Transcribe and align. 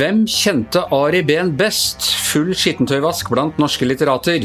Hvem 0.00 0.26
kjente 0.28 0.82
Ari 0.92 1.22
Behn 1.24 1.54
best? 1.56 2.04
Full 2.28 2.52
skittentøyvask 2.52 3.30
blant 3.32 3.56
norske 3.56 3.88
litterater. 3.88 4.44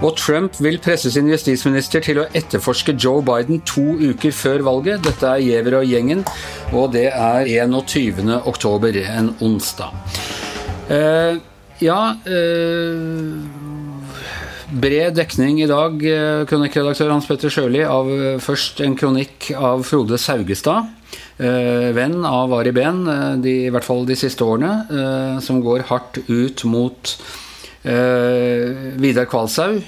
Og 0.00 0.16
Trump 0.16 0.56
vil 0.64 0.80
presse 0.80 1.12
sin 1.12 1.28
justisminister 1.28 2.00
til 2.00 2.22
å 2.22 2.26
etterforske 2.32 2.96
Joe 2.96 3.20
Biden 3.20 3.60
to 3.68 3.84
uker 4.00 4.32
før 4.32 4.64
valget. 4.64 5.04
Dette 5.04 5.34
er 5.34 5.44
Giæver 5.44 5.76
og 5.82 5.84
gjengen, 5.92 6.24
og 6.72 6.96
det 6.96 7.10
er 7.12 7.44
21. 7.44 8.24
oktober, 8.48 8.96
en 9.04 9.34
onsdag. 9.44 9.92
Eh, 10.88 11.36
ja 11.84 12.00
eh, 12.24 13.63
Bred 14.72 15.12
dekning 15.18 15.58
i 15.60 15.68
dag, 15.68 16.00
eh, 16.08 16.42
kronikkredaktør 16.48 17.10
Hans 17.12 17.26
Petter 17.28 17.52
Sjøli, 17.52 17.82
av 17.84 18.08
eh, 18.08 18.38
først 18.40 18.80
en 18.80 18.96
kronikk 18.96 19.50
av 19.52 19.84
Frode 19.84 20.16
Saugestad. 20.16 20.88
Eh, 21.36 21.92
venn 21.92 22.24
av 22.24 22.52
Ari 22.56 22.72
Behn, 22.72 23.02
eh, 23.04 23.66
i 23.66 23.70
hvert 23.74 23.84
fall 23.84 24.06
de 24.08 24.16
siste 24.16 24.40
årene, 24.40 25.40
som 25.44 25.60
går 25.60 25.84
hardt 25.90 26.22
ut 26.30 26.64
mot 26.64 27.16
Vidar 27.84 29.28
Kvalshaug. 29.28 29.82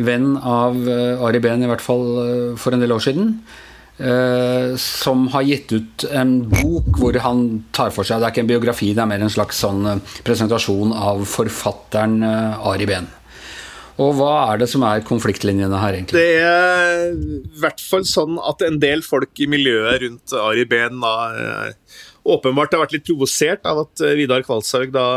Venn 0.00 0.38
av 0.38 0.78
Ari 1.26 1.42
Behn, 1.44 1.62
i 1.62 1.68
hvert 1.68 1.84
fall 1.84 2.56
for 2.56 2.72
en 2.72 2.80
del 2.80 2.96
år 2.96 3.04
siden. 3.04 3.42
som 4.80 5.26
har 5.28 5.42
gitt 5.42 5.72
ut 5.72 6.04
en 6.10 6.48
bok 6.48 6.96
hvor 6.96 7.18
han 7.20 7.64
tar 7.70 7.90
for 7.90 8.02
seg 8.02 8.20
Det 8.20 8.24
er 8.24 8.32
ikke 8.32 8.40
en 8.46 8.48
biografi, 8.54 8.94
det 8.94 9.02
er 9.02 9.10
mer 9.12 9.20
en 9.20 9.28
slags 9.28 9.60
sånn 9.60 10.00
presentasjon 10.24 10.94
av 10.96 11.20
forfatteren 11.28 12.22
Ari 12.24 12.86
Behn. 12.86 13.19
Og 14.00 14.14
hva 14.16 14.32
er 14.48 14.62
det 14.62 14.70
som 14.72 14.84
er 14.86 15.04
konfliktlinjene 15.04 15.80
her, 15.82 15.98
egentlig? 15.98 16.16
Det 16.16 16.40
er 16.40 17.10
i 17.12 17.60
hvert 17.60 17.82
fall 17.84 18.06
sånn 18.08 18.38
at 18.40 18.64
en 18.64 18.80
del 18.80 19.04
folk 19.04 19.42
i 19.42 19.48
miljøet 19.50 20.04
rundt 20.06 20.36
Ari 20.40 20.64
Behn 20.70 21.04
eh, 21.04 21.96
åpenbart 22.30 22.76
har 22.76 22.84
vært 22.86 22.96
litt 22.96 23.08
provosert 23.08 23.66
av 23.68 23.84
at 23.84 24.04
eh, 24.04 24.16
Vidar 24.20 24.46
Kvalshaug 24.46 24.94
da 24.96 25.08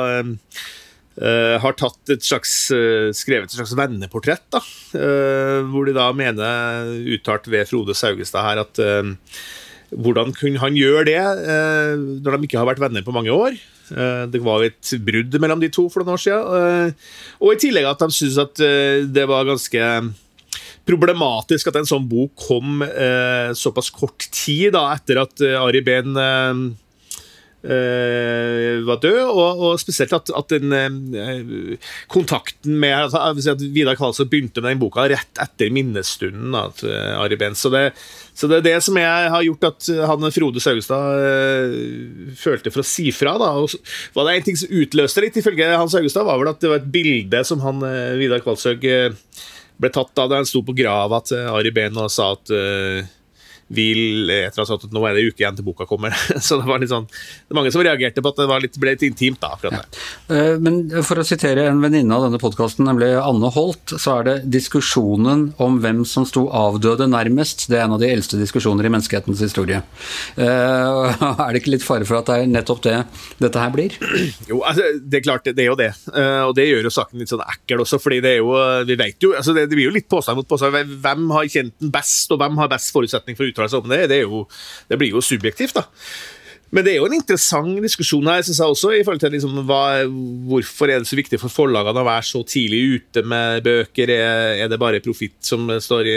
Uh, 1.14 1.60
har 1.62 1.76
tatt 1.78 2.10
et 2.10 2.24
slags, 2.26 2.50
uh, 2.74 3.12
skrevet 3.14 3.46
et 3.46 3.54
slags 3.54 3.76
venneportrett, 3.78 4.48
da, 4.50 4.64
uh, 4.98 5.60
hvor 5.70 5.86
de 5.86 5.94
da 5.94 6.08
mener, 6.18 6.90
uttalt 7.14 7.46
ved 7.54 7.70
Frode 7.70 7.94
Saugestad 7.94 8.42
her, 8.42 8.62
at 8.64 8.82
hvordan 9.94 10.34
kunne 10.34 10.58
han 10.58 10.74
gjøre 10.74 11.04
det 11.06 11.20
når 12.26 12.40
de 12.40 12.48
ikke 12.48 12.58
har 12.58 12.66
vært 12.66 12.82
venner 12.82 13.06
på 13.06 13.14
mange 13.14 13.30
år? 13.30 13.60
Eh, 13.94 14.26
det 14.34 14.42
var 14.44 14.66
et 14.66 14.94
brudd 15.06 15.38
mellom 15.42 15.62
de 15.62 15.70
to 15.74 15.88
for 15.92 16.04
noen 16.04 16.18
år 16.18 16.24
siden. 16.24 16.60
Eh, 16.60 17.16
og 17.44 17.54
i 17.54 17.62
tillegg 17.62 17.88
at 17.90 18.04
de 18.04 18.10
syntes 18.16 18.42
at 18.42 18.64
eh, 18.66 19.06
det 19.06 19.26
var 19.30 19.48
ganske 19.48 19.90
problematisk 20.84 21.70
at 21.70 21.80
en 21.80 21.88
sånn 21.88 22.06
bok 22.12 22.34
kom 22.50 22.82
såpass 23.56 23.88
kort 23.96 24.26
tid 24.36 24.74
da, 24.76 24.82
etter 24.92 25.22
at 25.22 25.40
Ari 25.56 25.80
Behn 25.86 26.12
var 27.64 29.00
død, 29.00 29.22
og, 29.30 29.62
og 29.64 29.80
spesielt 29.80 30.14
at, 30.16 30.30
at 30.36 30.52
den 30.52 30.74
uh, 31.16 31.78
kontakten 32.12 32.76
med 32.80 33.16
altså, 33.16 33.56
Vidar 33.72 33.96
Kvalsø 33.96 34.26
begynte 34.28 34.60
med 34.62 34.74
den 34.74 34.82
boka 34.82 35.06
rett 35.08 35.40
etter 35.40 35.72
minnestunden 35.72 36.58
til 36.80 36.92
uh, 36.92 37.22
Ari 37.24 37.38
Behn. 37.40 37.56
Så, 37.56 37.72
så, 38.34 38.50
det 38.52 38.60
er 38.60 38.68
det 38.68 38.76
som 38.84 39.00
jeg 39.00 39.32
har 39.36 39.48
gjort 39.48 39.70
at 39.70 39.90
han 40.12 40.28
Frode 40.36 40.64
Saugestad 40.64 41.80
følte 42.40 42.74
for 42.74 42.84
å 42.84 42.88
si 42.88 43.08
fra. 43.16 43.38
Da. 43.40 43.54
Og 43.56 43.72
var 44.18 44.28
det 44.28 44.36
en 44.36 44.48
ting 44.50 44.60
som 44.60 44.76
utløste 44.84 45.24
litt, 45.24 45.40
ifølge 45.40 45.72
Hans 45.72 45.96
Augestad, 45.96 46.28
var 46.28 46.42
vel 46.42 46.52
at 46.52 46.62
det 46.64 46.72
var 46.72 46.84
et 46.84 46.94
bilde 46.94 47.44
som 47.48 47.64
han 47.64 47.84
Vidar 48.20 48.44
Kvalsøg 48.44 48.84
ble 48.84 49.90
tatt 49.90 50.20
av 50.20 50.30
da 50.30 50.40
han 50.42 50.48
sto 50.48 50.62
på 50.66 50.76
grava 50.78 51.24
til 51.26 51.48
Ari 51.50 51.72
Behn 51.74 51.98
og 52.04 52.12
sa 52.12 52.34
at 52.36 52.52
vil 53.74 54.32
etter 54.34 54.62
å 54.62 54.66
ha 54.66 54.70
sagt 54.70 54.88
at 54.88 54.96
nå 54.96 55.04
er 55.08 55.18
det 55.18 55.26
uke 55.30 55.44
igjen 55.44 55.58
til 55.58 55.66
boka 55.68 55.88
kommer. 55.90 56.14
Så 56.46 56.60
det 56.60 56.68
var 56.68 56.82
litt 56.82 56.92
sånn 56.92 57.08
Det 57.10 57.54
er 57.54 57.58
mange 57.58 57.74
som 57.74 57.84
reagerte 57.84 58.24
på 58.24 58.34
at 58.34 58.42
det 58.42 58.60
litt, 58.66 58.80
ble 58.82 58.96
litt 58.96 59.06
intimt, 59.08 59.42
da. 59.42 59.54
akkurat 59.56 59.80
det. 59.80 60.04
Ja. 60.30 60.38
Eh, 60.38 60.56
men 60.64 60.82
for 61.06 61.20
å 61.20 61.26
sitere 61.28 61.68
en 61.70 61.82
venninne 61.84 62.16
av 62.16 62.28
denne 62.28 62.42
podkasten, 62.42 62.86
nemlig 62.88 63.14
Anne 63.20 63.52
Holt, 63.56 63.96
så 63.98 64.20
er 64.20 64.28
det 64.28 64.36
diskusjonen 64.54 65.50
om 65.64 65.80
hvem 65.84 66.04
som 66.08 66.28
sto 66.30 66.46
avdøde 66.54 67.08
nærmest, 67.10 67.68
det 67.72 67.80
er 67.80 67.88
en 67.88 67.98
av 67.98 68.04
de 68.04 68.12
eldste 68.12 68.40
diskusjoner 68.42 68.88
i 68.88 68.94
menneskehetens 68.94 69.44
historie. 69.44 69.82
Eh, 70.36 71.24
er 71.34 71.54
det 71.54 71.64
ikke 71.64 71.76
litt 71.76 71.86
fare 71.86 72.08
for 72.08 72.22
at 72.22 72.30
det 72.30 72.40
er 72.44 72.54
nettopp 72.54 72.84
det 72.86 72.98
dette 73.44 73.64
her 73.64 73.74
blir? 73.74 73.98
Jo, 74.50 74.60
altså, 74.68 74.86
det 75.00 75.20
er 75.20 75.24
klart, 75.24 75.48
det 75.56 75.64
er 75.64 75.70
jo 75.70 75.78
det. 75.80 75.92
Eh, 76.12 76.42
og 76.44 76.54
det 76.58 76.66
gjør 76.68 76.88
jo 76.88 76.94
saken 76.94 77.22
litt 77.22 77.32
sånn 77.32 77.44
ekkel 77.46 77.84
også, 77.84 78.00
fordi 78.02 78.20
det 78.24 78.34
er 78.36 78.42
jo 78.42 78.52
Vi 78.88 78.96
vet 79.00 79.24
jo 79.24 79.32
altså 79.38 79.54
det, 79.56 79.66
det 79.70 79.78
blir 79.78 79.88
jo 79.88 79.94
litt 79.96 80.10
påstand 80.12 80.38
mot 80.40 80.48
påstand. 80.50 80.76
Hvem 81.04 81.30
har 81.34 81.48
kjent 81.50 81.76
den 81.82 81.92
best, 81.94 82.32
og 82.34 82.42
hvem 82.42 82.58
har 82.60 82.72
best 82.72 82.92
forutsetning 82.96 83.38
for 83.38 83.46
å 83.46 83.52
uttale 83.64 83.72
seg 83.72 83.84
om 83.84 83.92
det, 83.92 84.06
det, 84.12 84.24
jo, 84.26 84.46
det 84.90 85.00
blir 85.00 85.14
jo 85.16 85.24
subjektivt, 85.24 85.78
da. 85.80 85.88
Men 86.74 86.82
det 86.82 86.96
er 86.96 87.04
jo 87.04 87.06
en 87.06 87.14
interessant 87.14 87.76
diskusjon 87.84 88.26
her, 88.26 88.42
synes 88.42 88.58
jeg 88.58 88.74
også, 88.74 88.92
i 88.98 89.04
forhold 89.06 89.22
til 89.22 89.36
liksom, 89.36 89.60
hva, 89.70 89.82
hvorfor 90.50 90.90
er 90.90 91.04
det 91.04 91.10
så 91.10 91.20
viktig 91.20 91.38
for 91.38 91.54
forlagene 91.54 92.02
å 92.02 92.08
være 92.08 92.26
så 92.26 92.42
tidlig 92.50 92.80
ute 92.96 93.22
med 93.30 93.62
bøker? 93.68 94.10
Er, 94.10 94.56
er 94.64 94.72
det 94.72 94.80
bare 94.82 95.04
profitt 95.06 95.38
som 95.46 95.70
står 95.70 96.10
i 96.10 96.16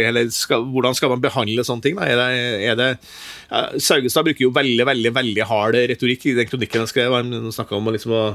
Eller 0.00 0.26
skal, 0.34 0.66
hvordan 0.74 0.98
skal 0.98 1.14
man 1.14 1.22
behandle 1.22 1.62
sånne 1.62 1.86
ting? 1.86 2.00
Da? 2.00 2.10
Er 2.10 2.18
det, 2.18 2.50
er 2.66 2.80
det 2.80 2.90
ja, 2.96 3.62
Saugestad 3.78 4.26
bruker 4.26 4.48
jo 4.48 4.50
veldig 4.58 4.88
veldig, 4.90 5.14
veldig 5.20 5.46
hard 5.52 5.78
retorikk 5.92 6.26
i 6.32 6.34
den 6.40 6.50
kronikken 6.50 6.82
han 6.82 6.90
skrev. 6.90 7.14
Han 7.14 7.78
om 7.78 7.94
liksom, 7.94 8.18
å 8.18 8.26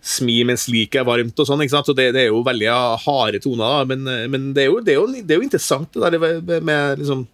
smi 0.00 0.40
mens 0.48 0.66
liket 0.72 1.04
er 1.04 1.06
varmt 1.06 1.38
og 1.38 1.46
sånn. 1.46 1.62
ikke 1.62 1.76
sant? 1.76 1.86
Så 1.86 1.94
det, 1.94 2.10
det, 2.16 2.26
er 2.26 2.32
jo 2.32 2.42
veldig 2.42 2.70
harde 3.04 3.40
toner, 3.44 3.62
da. 3.62 3.88
men, 3.92 4.30
men 4.32 4.52
det, 4.56 4.66
er 4.66 4.72
jo, 4.72 4.82
det, 4.82 4.94
er 4.94 4.98
jo, 4.98 5.08
det, 5.14 5.26
er 5.28 5.38
jo, 5.38 5.46
interessant 5.46 5.94
det 5.94 6.16
der 6.18 6.62
med 6.66 7.02
liksom 7.04 7.28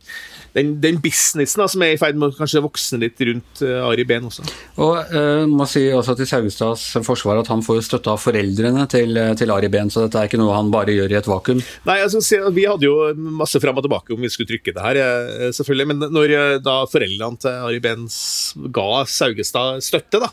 den, 0.57 0.75
den, 0.81 1.01
businessen 1.03 1.63
da, 1.63 1.69
som 1.71 1.85
er 1.85 1.95
i 1.95 2.01
ferd 2.01 2.19
med 2.19 2.33
å 2.33 2.37
kanskje 2.37 2.63
voksne 2.65 3.01
litt 3.03 3.21
rundt 3.29 3.63
uh, 3.65 3.87
Ari 3.91 4.07
Behn 4.09 4.29
også. 4.31 4.47
Og 4.83 5.13
uh, 5.13 5.45
må 5.51 5.67
si 5.69 5.85
også 5.93 6.17
til 6.19 6.29
Saugestads 6.31 6.87
forsvar 7.07 7.43
at 7.43 7.51
han 7.53 7.65
får 7.65 7.83
støtte 7.87 8.13
av 8.13 8.23
foreldrene 8.23 8.87
til, 8.91 9.13
eh, 9.21 9.35
til 9.39 9.53
Ari 9.53 9.69
Behn, 9.73 9.93
så 9.93 10.07
dette 10.07 10.21
er 10.21 10.31
ikke 10.31 10.41
noe 10.41 10.57
han 10.57 10.73
bare 10.73 10.95
gjør 10.97 11.13
i 11.13 11.19
et 11.21 11.29
vakuum? 11.29 11.61
Nei, 11.89 11.99
altså, 12.05 12.23
Vi 12.57 12.65
hadde 12.67 12.89
jo 12.89 12.97
masse 13.17 13.61
fram 13.63 13.77
og 13.77 13.85
tilbake 13.85 14.15
om 14.15 14.25
vi 14.25 14.31
skulle 14.33 14.51
trykke 14.55 14.75
det 14.77 14.85
her, 14.85 15.01
selvfølgelig. 15.57 15.89
Men 15.93 16.15
når 16.15 16.35
da 16.65 16.79
foreldrene 16.91 17.43
til 17.43 17.69
Ari 17.69 17.83
Behn 17.85 18.09
ga 18.75 19.05
Saugestad 19.11 19.85
støtte, 19.85 20.23
da 20.25 20.33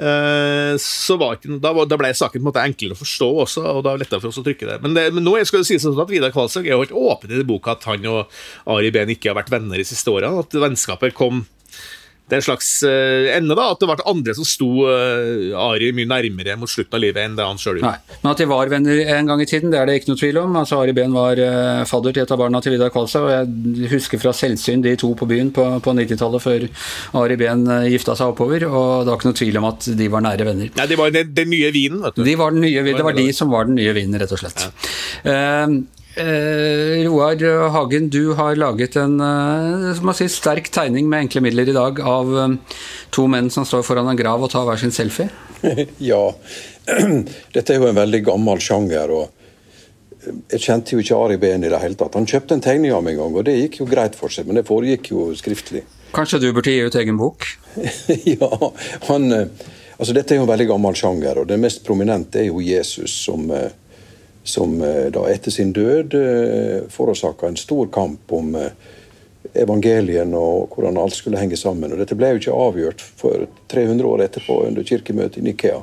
så 0.00 1.16
var 1.20 1.36
ikke, 1.36 1.58
da, 1.60 1.74
da, 1.84 1.98
ble 2.00 2.10
saken 2.16 2.38
på 2.38 2.42
en 2.42 2.48
måte 2.48 2.62
enklere 2.64 2.96
å 2.96 3.00
forstå 3.00 3.28
også, 3.44 3.64
og 3.68 3.82
da 3.84 3.92
letta 4.00 4.20
for 4.20 4.30
oss 4.30 4.40
å 4.40 4.44
trykke 4.46 4.68
det. 4.68 4.78
Men, 4.84 4.94
det, 4.96 5.06
men 5.12 5.26
nå 5.26 5.34
skal 5.44 5.60
det 5.60 5.68
sies 5.68 5.84
sånn 5.84 5.98
at 6.00 6.12
Vidar 6.12 6.32
Kvalshaug 6.32 6.64
er 6.64 6.72
jo 6.72 6.82
helt 6.84 6.96
åpen 6.96 7.34
i 7.36 7.44
boka 7.44 7.74
at 7.76 7.84
han 7.90 8.06
og 8.08 8.40
Ari 8.70 8.92
Behn 8.94 9.12
ikke 9.12 9.32
har 9.32 9.40
vært 9.42 9.52
venner 9.52 9.80
de 9.80 9.84
siste 9.84 10.12
årene. 10.12 10.40
At 10.40 10.56
vennskapet 10.56 11.16
kom 11.16 11.44
en 12.36 12.44
slags 12.44 12.68
uh, 12.86 13.28
ende, 13.34 13.56
da, 13.58 13.70
at 13.74 13.80
det 13.82 13.88
var 13.90 14.02
andre 14.10 14.34
som 14.36 14.46
sto 14.46 14.68
uh, 14.86 15.56
Ari 15.70 15.90
mye 15.96 16.08
nærmere 16.10 16.56
mot 16.60 16.70
slutten 16.70 16.96
av 16.98 17.02
livet 17.04 17.22
enn 17.24 17.36
det 17.38 17.46
han 17.46 17.60
sjøl 17.60 17.80
gjorde. 17.80 17.90
Nei, 17.90 18.18
Men 18.22 18.30
at 18.32 18.42
de 18.42 18.48
var 18.50 18.72
venner 18.72 19.02
en 19.16 19.30
gang 19.30 19.42
i 19.44 19.48
tiden, 19.50 19.72
det 19.72 19.80
er 19.80 19.90
det 19.90 19.98
ikke 20.00 20.12
noe 20.12 20.20
tvil 20.22 20.40
om. 20.42 20.58
Altså, 20.60 20.80
Ari 20.80 20.94
Behn 20.96 21.16
var 21.16 21.42
uh, 21.42 21.82
fadder 21.90 22.16
til 22.16 22.24
et 22.24 22.34
av 22.34 22.40
barna 22.42 22.62
til 22.64 22.76
Vidar 22.76 22.92
Kvalstad, 22.94 23.28
og 23.28 23.34
jeg 23.34 23.92
husker 23.94 24.22
fra 24.22 24.34
selvsyn 24.36 24.84
de 24.86 24.96
to 25.00 25.12
på 25.18 25.28
byen 25.30 25.52
på, 25.54 25.66
på 25.84 25.96
90-tallet, 26.00 26.44
før 26.46 26.66
Ari 27.22 27.38
Behn 27.40 27.66
gifta 27.90 28.16
seg 28.18 28.34
oppover, 28.34 28.66
og 28.70 29.06
det 29.06 29.12
var 29.12 29.20
ikke 29.20 29.30
noe 29.30 29.40
tvil 29.42 29.62
om 29.62 29.70
at 29.70 29.88
de 30.00 30.10
var 30.12 30.26
nære 30.26 30.50
venner. 30.50 30.74
Nei, 30.80 30.90
de 30.90 31.00
var 31.00 31.14
den, 31.14 31.32
den 31.36 31.52
nye 31.52 31.72
vinen, 31.74 32.02
vet 32.06 32.18
du. 32.18 32.26
De 32.26 32.36
var 32.40 32.56
den 32.56 32.64
nye, 32.66 32.84
det 32.90 33.06
var 33.06 33.16
de 33.16 33.30
som 33.36 33.52
var 33.52 33.70
den 33.70 33.78
nye 33.80 33.96
vinen, 33.96 34.20
rett 34.20 34.36
og 34.36 34.42
slett. 34.42 34.68
Ja. 35.24 35.70
Eh, 36.14 37.06
Roar 37.06 37.70
Hagen, 37.70 38.08
du 38.10 38.32
har 38.34 38.56
laget 38.58 38.96
en 38.98 39.20
eh, 39.22 40.12
si, 40.18 40.26
sterk 40.28 40.70
tegning 40.74 41.06
med 41.08 41.26
enkle 41.26 41.42
midler 41.44 41.70
i 41.70 41.74
dag 41.76 42.00
av 42.02 42.32
eh, 42.34 42.78
to 43.14 43.28
menn 43.30 43.50
som 43.54 43.66
står 43.66 43.84
foran 43.86 44.10
en 44.10 44.18
grav 44.18 44.42
og 44.42 44.50
tar 44.50 44.66
hver 44.66 44.80
sin 44.80 44.94
selfie. 44.94 45.28
ja. 46.10 46.22
Dette 47.54 47.76
er 47.76 47.78
jo 47.78 47.86
en 47.92 48.00
veldig 48.00 48.24
gammel 48.26 48.62
sjanger. 48.64 49.14
og 49.14 50.34
Jeg 50.50 50.64
kjente 50.64 50.96
jo 50.96 51.04
ikke 51.04 51.20
Ari 51.20 51.38
Behn 51.38 51.66
i 51.68 51.70
det 51.70 51.82
hele 51.82 51.98
tatt. 52.00 52.18
Han 52.18 52.26
kjøpte 52.26 52.58
en 52.58 52.64
tegning 52.64 52.94
av 52.96 53.04
meg 53.06 53.14
en 53.14 53.22
gang, 53.24 53.36
og 53.38 53.46
det 53.46 53.58
gikk 53.60 53.82
jo 53.84 53.90
greit 53.90 54.18
for 54.18 54.34
seg, 54.34 54.48
men 54.48 54.58
det 54.58 54.66
foregikk 54.68 55.12
jo 55.12 55.28
skriftlig. 55.38 55.84
Kanskje 56.16 56.42
du 56.42 56.48
burde 56.50 56.74
gi 56.74 56.82
ut 56.82 56.98
egen 56.98 57.20
bok? 57.20 57.46
ja. 58.34 58.50
han... 59.06 59.30
Eh, 59.36 59.68
altså 60.00 60.16
Dette 60.16 60.34
er 60.34 60.40
jo 60.40 60.48
en 60.48 60.50
veldig 60.50 60.72
gammel 60.72 60.98
sjanger, 60.98 61.44
og 61.44 61.46
det 61.46 61.60
mest 61.60 61.84
prominente 61.86 62.42
er 62.42 62.50
jo 62.50 62.64
Jesus 62.64 63.14
som 63.28 63.46
eh, 63.54 63.70
som 64.50 64.82
eh, 64.82 65.06
da 65.14 65.26
etter 65.30 65.54
sin 65.54 65.72
død 65.72 66.14
eh, 66.14 66.88
forårsaka 66.90 67.48
en 67.48 67.56
stor 67.56 67.86
kamp 67.92 68.32
om 68.32 68.54
eh, 68.58 68.72
evangelien 69.54 70.34
og 70.36 70.74
hvordan 70.74 70.98
alt 71.00 71.16
skulle 71.16 71.40
henge 71.40 71.58
sammen. 71.58 71.92
Og 71.92 72.02
Dette 72.02 72.18
ble 72.18 72.34
jo 72.34 72.42
ikke 72.42 72.58
avgjort 72.66 73.04
for 73.22 73.46
300 73.72 74.10
år 74.10 74.26
etterpå 74.26 74.60
under 74.66 74.86
kirkemøtet 74.86 75.40
i 75.40 75.46
Nikea. 75.46 75.80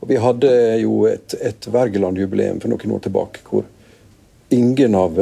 Og 0.00 0.10
Vi 0.10 0.20
hadde 0.22 0.52
jo 0.82 1.00
et, 1.08 1.34
et 1.40 1.68
Wergeland-jubileum 1.72 2.60
for 2.62 2.70
noen 2.70 2.94
år 2.98 3.02
tilbake 3.06 3.42
hvor 3.48 3.64
ingen 4.54 4.94
av, 4.94 5.16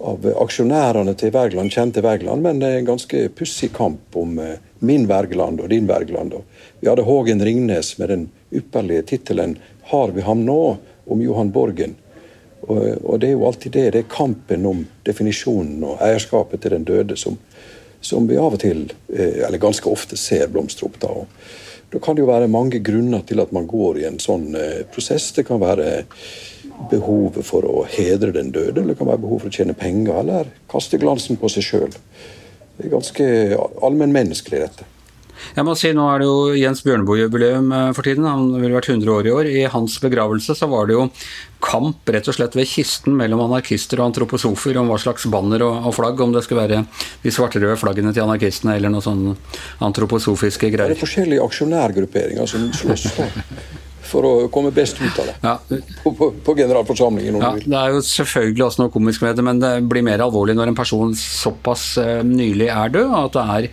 av 0.00 0.28
aksjonærene 0.46 1.12
til 1.18 1.34
Wergeland 1.34 1.74
kjente 1.74 2.04
Wergeland, 2.04 2.46
men 2.46 2.62
en 2.64 2.88
ganske 2.88 3.26
pussig 3.36 3.72
kamp 3.76 4.16
om 4.16 4.38
min 4.78 5.04
Wergeland 5.10 5.60
og 5.60 5.68
din 5.74 5.90
Wergeland. 5.90 6.38
Vi 6.80 6.88
hadde 6.88 7.04
Hågen 7.04 7.42
Ringnes 7.44 7.98
med 7.98 8.08
den 8.08 8.28
ypperlige 8.54 9.02
tittelen 9.02 9.58
'Har 9.86 10.08
vi 10.08 10.20
ham 10.20 10.46
nå?' 10.46 10.78
Om 11.06 11.22
Johan 11.22 11.52
Borgen. 11.54 11.94
Og, 12.66 12.82
og, 13.04 13.20
det 13.20 13.28
er 13.28 13.36
jo 13.36 13.46
alltid 13.46 13.76
det. 13.76 13.90
Det 13.94 14.02
er 14.02 14.10
kampen 14.10 14.66
om 14.66 14.82
definisjonen 15.06 15.84
og 15.86 16.02
eierskapet 16.02 16.62
til 16.62 16.74
den 16.74 16.86
døde 16.88 17.16
som, 17.20 17.38
som 18.00 18.26
vi 18.28 18.38
av 18.40 18.56
og 18.56 18.62
til, 18.62 18.86
eh, 19.12 19.42
eller 19.46 19.62
ganske 19.62 19.90
ofte, 19.90 20.18
ser 20.18 20.50
blomstre 20.50 20.88
opp. 20.88 20.98
da. 21.02 21.12
Og 21.12 21.92
da 21.92 22.02
kan 22.02 22.16
det 22.16 22.24
jo 22.24 22.32
være 22.32 22.50
mange 22.50 22.80
grunner 22.82 23.22
til 23.26 23.40
at 23.44 23.52
man 23.54 23.68
går 23.70 24.02
i 24.02 24.08
en 24.08 24.18
sånn 24.22 24.50
eh, 24.58 24.82
prosess. 24.90 25.30
Det 25.36 25.46
kan 25.46 25.62
være 25.62 26.02
behovet 26.90 27.46
for 27.46 27.64
å 27.64 27.84
hedre 27.88 28.34
den 28.34 28.50
døde, 28.52 28.80
eller 28.80 28.94
det 28.94 28.98
kan 28.98 29.12
være 29.12 29.22
behov 29.22 29.44
for 29.44 29.52
å 29.52 29.56
tjene 29.56 29.76
penger, 29.78 30.18
eller 30.20 30.50
kaste 30.70 30.98
glansen 31.00 31.38
på 31.40 31.48
seg 31.52 31.64
sjøl. 31.64 31.94
Det 32.76 32.88
er 32.88 32.92
ganske 32.92 33.26
allmennmenneskelig, 33.86 34.66
dette. 34.66 34.88
Jeg 35.54 35.66
må 35.66 35.74
si, 35.78 35.92
Nå 35.96 36.06
er 36.10 36.22
det 36.22 36.28
jo 36.28 36.54
Jens 36.58 36.82
Bjørneboe-jubileum 36.86 37.70
eh, 37.72 37.90
for 37.96 38.06
tiden. 38.06 38.26
Han 38.28 38.50
ville 38.56 38.74
vært 38.74 38.90
100 38.92 39.12
år 39.12 39.28
i 39.28 39.34
år. 39.34 39.50
I 39.50 39.64
hans 39.72 39.98
begravelse 40.02 40.56
så 40.58 40.68
var 40.70 40.88
det 40.88 40.96
jo 40.96 41.06
kamp 41.66 42.10
rett 42.12 42.28
og 42.28 42.36
slett 42.36 42.56
ved 42.58 42.68
kisten 42.68 43.16
mellom 43.16 43.46
anarkister 43.46 44.00
og 44.00 44.10
antroposofer 44.10 44.76
om 44.80 44.90
hva 44.92 44.98
slags 45.00 45.24
banner 45.32 45.64
og, 45.66 45.88
flagg, 45.96 46.20
om 46.20 46.34
det 46.34 46.44
skulle 46.44 46.66
være 46.66 46.82
de 47.22 47.32
svarte-røde 47.32 47.78
flaggene 47.80 48.12
til 48.14 48.26
anarkistene 48.26 48.76
eller 48.76 48.92
noe 48.92 49.04
sånn 49.04 49.30
antroposofiske 49.86 50.70
greier. 50.74 50.92
Det 50.92 51.00
er 51.00 51.04
forskjellige 51.06 51.48
aksjonærgrupperinger 51.48 52.52
som 52.52 52.70
slåss 52.76 53.08
for 54.06 54.26
å 54.26 54.32
komme 54.52 54.72
best 54.74 55.00
ut 55.00 55.18
av 55.18 55.28
det 55.28 55.34
ja. 55.42 55.54
på, 56.04 56.12
på, 56.16 56.30
på, 56.46 56.54
generalforsamlingen. 56.58 57.40
Ja, 57.42 57.52
det 57.58 57.78
er 57.80 57.94
jo 57.96 58.02
selvfølgelig 58.06 58.66
også 58.68 58.84
noe 58.84 58.94
komisk 58.94 59.24
med 59.24 59.38
det, 59.38 59.46
men 59.46 59.62
det 59.62 59.72
blir 59.90 60.06
mer 60.06 60.22
alvorlig 60.24 60.56
når 60.58 60.72
en 60.72 60.78
person 60.78 61.14
såpass 61.18 61.88
uh, 61.98 62.20
nylig 62.26 62.70
er 62.72 62.94
død, 62.94 63.14
at 63.24 63.36
det 63.36 63.46
er 63.56 63.68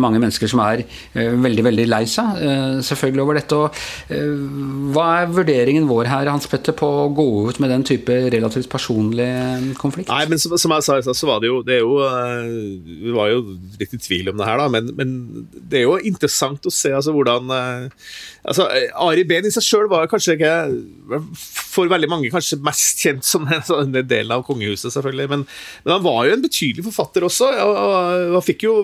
mange 0.00 0.20
mennesker 0.22 0.50
som 0.50 0.62
er 0.64 0.82
eh, 0.84 1.32
veldig 1.32 1.64
veldig 1.66 1.86
lei 1.88 2.02
seg 2.10 2.40
eh, 2.42 2.78
selvfølgelig 2.86 3.24
over 3.24 3.38
dette. 3.38 3.58
og 3.58 4.92
Hva 4.94 5.06
er 5.20 5.34
vurderingen 5.34 5.88
vår 5.90 6.10
her 6.10 6.30
Hans 6.30 6.48
Petter, 6.50 6.76
på 6.76 6.88
å 7.04 7.08
gå 7.14 7.26
ut 7.50 7.60
med 7.62 7.72
den 7.72 7.86
type 7.86 8.16
relativt 8.32 8.70
personlig 8.72 9.28
konflikt? 9.80 10.10
Nei, 10.12 10.24
men 10.30 10.40
Som, 10.40 10.74
jeg 10.76 10.86
sa, 10.86 11.00
så 11.02 11.28
var 11.28 11.42
det 11.42 11.50
jo, 11.50 11.60
det 11.66 11.80
jo 11.80 11.96
Vi 13.06 13.14
var 13.14 13.32
jo 13.32 13.42
litt 13.80 13.94
i 13.96 14.00
tvil 14.00 14.32
om 14.32 14.40
det 14.40 14.48
her, 14.48 14.60
da, 14.60 14.68
men, 14.72 14.92
men 14.96 15.14
det 15.52 15.82
er 15.82 15.86
jo 15.86 15.98
interessant 15.98 16.66
å 16.66 16.72
se 16.72 16.92
altså, 16.94 17.14
hvordan 17.16 17.50
altså, 17.50 18.68
Ari 19.06 19.26
Behn 19.28 19.48
i 19.48 19.54
seg 19.54 19.64
sjøl 19.64 19.90
var 19.90 20.08
kanskje 20.10 20.36
ikke 20.36 20.54
for 21.76 21.90
veldig 21.90 22.08
mange 22.10 22.30
kanskje 22.32 22.58
mest 22.64 23.02
kjent 23.02 23.26
som 23.26 23.46
en 23.50 23.96
del 23.96 24.32
av 24.32 24.44
kongehuset, 24.46 24.92
selvfølgelig. 24.94 25.28
Men, 25.32 25.44
men, 25.84 25.92
han 25.92 26.04
var 26.04 26.20
jo 26.26 26.36
en 26.36 26.44
betydelig 26.44 26.86
forfatter 26.88 27.26
også. 27.26 27.50
og, 27.64 27.76
og 27.76 28.36
Han 28.36 28.46
fikk 28.46 28.66
jo 28.66 28.74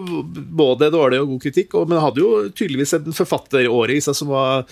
både 0.63 0.82
dårlig 0.91 1.21
og 1.23 1.35
god 1.35 1.43
kritikk, 1.45 1.77
og, 1.79 1.91
men 1.91 2.03
hadde 2.03 2.23
jo 2.23 2.31
tydeligvis 2.51 2.97
en 2.99 3.15
forfatteråre 3.17 3.97
i 3.97 4.03
seg 4.05 4.17
som 4.19 4.33
var 4.33 4.65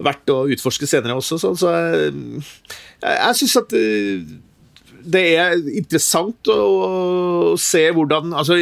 verdt 0.00 0.32
å 0.32 0.44
utforske 0.54 0.88
senere 0.88 1.18
også. 1.18 1.40
Så, 1.42 1.52
så 1.60 1.74
jeg, 1.74 2.14
jeg, 3.02 3.36
syns 3.40 3.58
at 3.60 3.76
eh, 3.76 4.32
det 5.00 5.24
er 5.40 5.60
interessant 5.80 6.50
å 6.52 7.54
se 7.60 7.86
hvordan, 7.96 8.34
altså, 8.36 8.58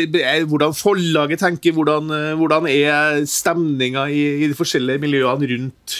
hvordan 0.48 0.74
forlaget 0.76 1.42
tenker, 1.42 1.74
hvordan, 1.76 2.12
hvordan 2.38 2.68
er 2.70 3.24
stemninga 3.28 4.06
i, 4.10 4.22
i, 4.42 4.50
de 4.50 4.58
forskjellige 4.58 5.02
miljøene 5.02 5.50
rundt 5.50 5.98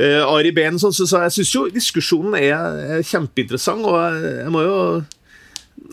uh, 0.00 0.34
Ari 0.34 0.52
Behn. 0.56 0.78
Så, 0.78 0.92
så, 0.92 1.06
så, 1.06 1.22
jeg 1.26 1.36
syns 1.38 1.54
jo 1.54 1.64
diskusjonen 1.72 2.36
er, 2.40 2.56
er, 2.96 3.06
kjempeinteressant, 3.06 3.86
og 3.86 3.98
jeg, 4.00 4.36
jeg 4.44 4.54
må 4.54 4.64
jo 4.66 4.76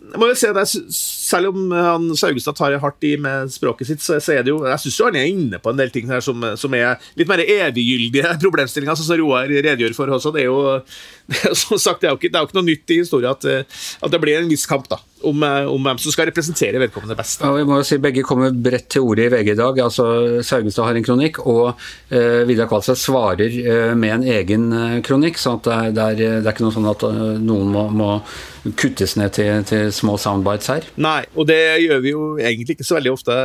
jeg 0.08 0.22
må 0.22 0.30
jo 0.30 0.38
si 0.40 0.50
det, 0.56 0.66
Selv 0.96 1.52
om 1.52 1.72
han 1.76 2.08
Saugestad 2.18 2.58
tar 2.58 2.78
hardt 2.82 3.08
i 3.08 3.16
med 3.22 3.52
språket 3.54 3.90
sitt, 3.90 4.04
så, 4.04 4.20
er 4.34 4.46
det 4.46 4.54
jo 4.54 4.62
Jeg 4.66 4.84
syns 4.84 5.00
han 5.08 5.20
er 5.20 5.30
inne 5.32 5.60
på 5.62 5.74
en 5.74 5.80
del 5.80 5.92
ting 5.94 6.08
her 6.12 6.24
som, 6.24 6.44
som 6.60 6.78
er 6.78 6.96
litt 7.20 7.30
mer 7.30 7.44
eviggyldige 7.44 8.36
problemstillinger, 8.44 8.98
sånn 8.98 9.10
som 9.12 9.22
Roar 9.22 9.50
redegjør 9.52 9.98
for 9.98 10.14
også. 10.18 10.34
Det 10.36 10.46
er 10.46 10.50
jo, 10.50 10.80
det 11.32 11.54
som 11.64 11.82
sagt, 11.82 12.02
det 12.02 12.12
er 12.12 12.16
jo 12.16 12.22
ikke, 12.22 12.32
det 12.32 12.40
er 12.40 12.46
jo 12.46 12.52
ikke 12.52 12.60
noe 12.60 12.70
nytt 12.72 12.96
i 12.96 13.02
historien 13.04 13.34
at, 13.34 13.48
at 14.04 14.14
det 14.14 14.24
blir 14.24 14.40
en 14.40 14.52
viss 14.52 14.68
kamp, 14.70 14.90
da 14.92 15.02
om, 15.22 15.44
eh, 15.44 15.66
om, 15.66 15.84
hvem 15.84 16.00
som 16.02 16.14
skal 16.14 16.30
representere 16.30 16.82
vedkommende 16.82 17.18
best. 17.18 17.42
Ja, 17.42 17.52
vi 17.56 17.66
må 17.68 17.80
jo 17.80 17.86
si 17.88 18.00
Begge 18.02 18.26
kommer 18.26 18.52
bredt 18.52 18.90
til 18.94 19.06
orde 19.06 19.26
i 19.26 19.32
VG 19.34 19.54
i 19.54 19.58
dag. 19.58 19.80
altså 19.80 20.44
Saugestad 20.46 20.86
har 20.86 20.98
en 20.98 21.06
kronikk, 21.06 21.40
og 21.46 21.80
eh, 22.10 22.44
Vidar 22.48 22.70
Kvalseth 22.70 23.02
svarer 23.02 23.48
eh, 23.48 23.96
med 23.98 24.14
en 24.18 24.28
egen 24.28 24.68
uh, 24.74 25.00
kronikk. 25.02 25.38
så 25.38 25.58
det 25.64 25.74
er, 25.74 25.90
det, 25.92 26.04
er, 26.04 26.16
det, 26.16 26.46
er, 26.46 26.54
ikke 26.54 26.68
noe 26.68 26.76
sånn 26.76 26.92
at 26.92 27.04
noen 27.42 27.72
må, 27.74 27.88
må 27.90 28.12
kuttes 28.78 29.16
ned 29.16 29.32
til, 29.32 29.64
til, 29.68 29.90
små 29.96 30.18
soundbites 30.20 30.68
her. 30.70 30.86
Nei, 31.00 31.22
og 31.40 31.48
det 31.48 31.60
gjør 31.86 32.02
vi 32.04 32.12
jo 32.12 32.24
egentlig 32.36 32.76
ikke 32.76 32.88
så 32.88 32.98
veldig 32.98 33.14
ofte, 33.14 33.36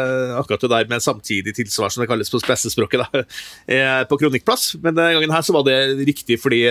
akkurat 0.41 0.65
det 0.65 0.71
der 0.73 0.91
med 0.91 1.05
samtidig 1.05 1.55
tilsvar, 1.55 1.93
som 1.95 2.03
det 2.03 2.09
kalles 2.11 2.33
på 2.33 2.41
pressespråket, 2.43 3.05
da, 3.05 3.23
på 4.11 4.19
kronikkplass. 4.19 4.73
Men 4.83 4.97
denne 4.97 5.15
gangen 5.15 5.35
her 5.35 5.47
så 5.47 5.55
var 5.55 5.67
det 5.69 5.79
riktig 6.03 6.41
fordi 6.43 6.65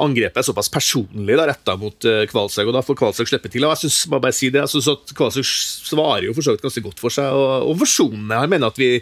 angrepet 0.00 0.40
er 0.40 0.46
såpass 0.46 0.72
personlig 0.72 1.36
da, 1.36 1.46
retta 1.50 1.76
mot 1.80 2.08
Kvalshaug, 2.30 2.70
og 2.70 2.78
da 2.78 2.84
får 2.86 2.98
Kvalshaug 3.02 3.30
slippe 3.30 3.52
til. 3.52 3.66
og 3.66 3.74
jeg 3.74 3.84
synes 3.84 4.00
bare 4.24 4.36
si 4.36 4.50
det. 4.52 4.64
Altså, 4.64 4.82
så 4.84 4.96
Kvasuk 5.16 5.46
svarer 5.46 6.28
jo 6.28 6.36
for 6.36 6.46
så 6.46 6.54
vidt 6.54 6.64
ganske 6.64 6.84
godt 6.84 7.02
for 7.02 7.14
seg, 7.14 7.30
og, 7.30 7.68
og 7.70 7.80
versjonene 7.82 8.40
Jeg 8.42 8.52
mener 8.52 8.72
at, 8.72 8.80
vi, 8.80 8.92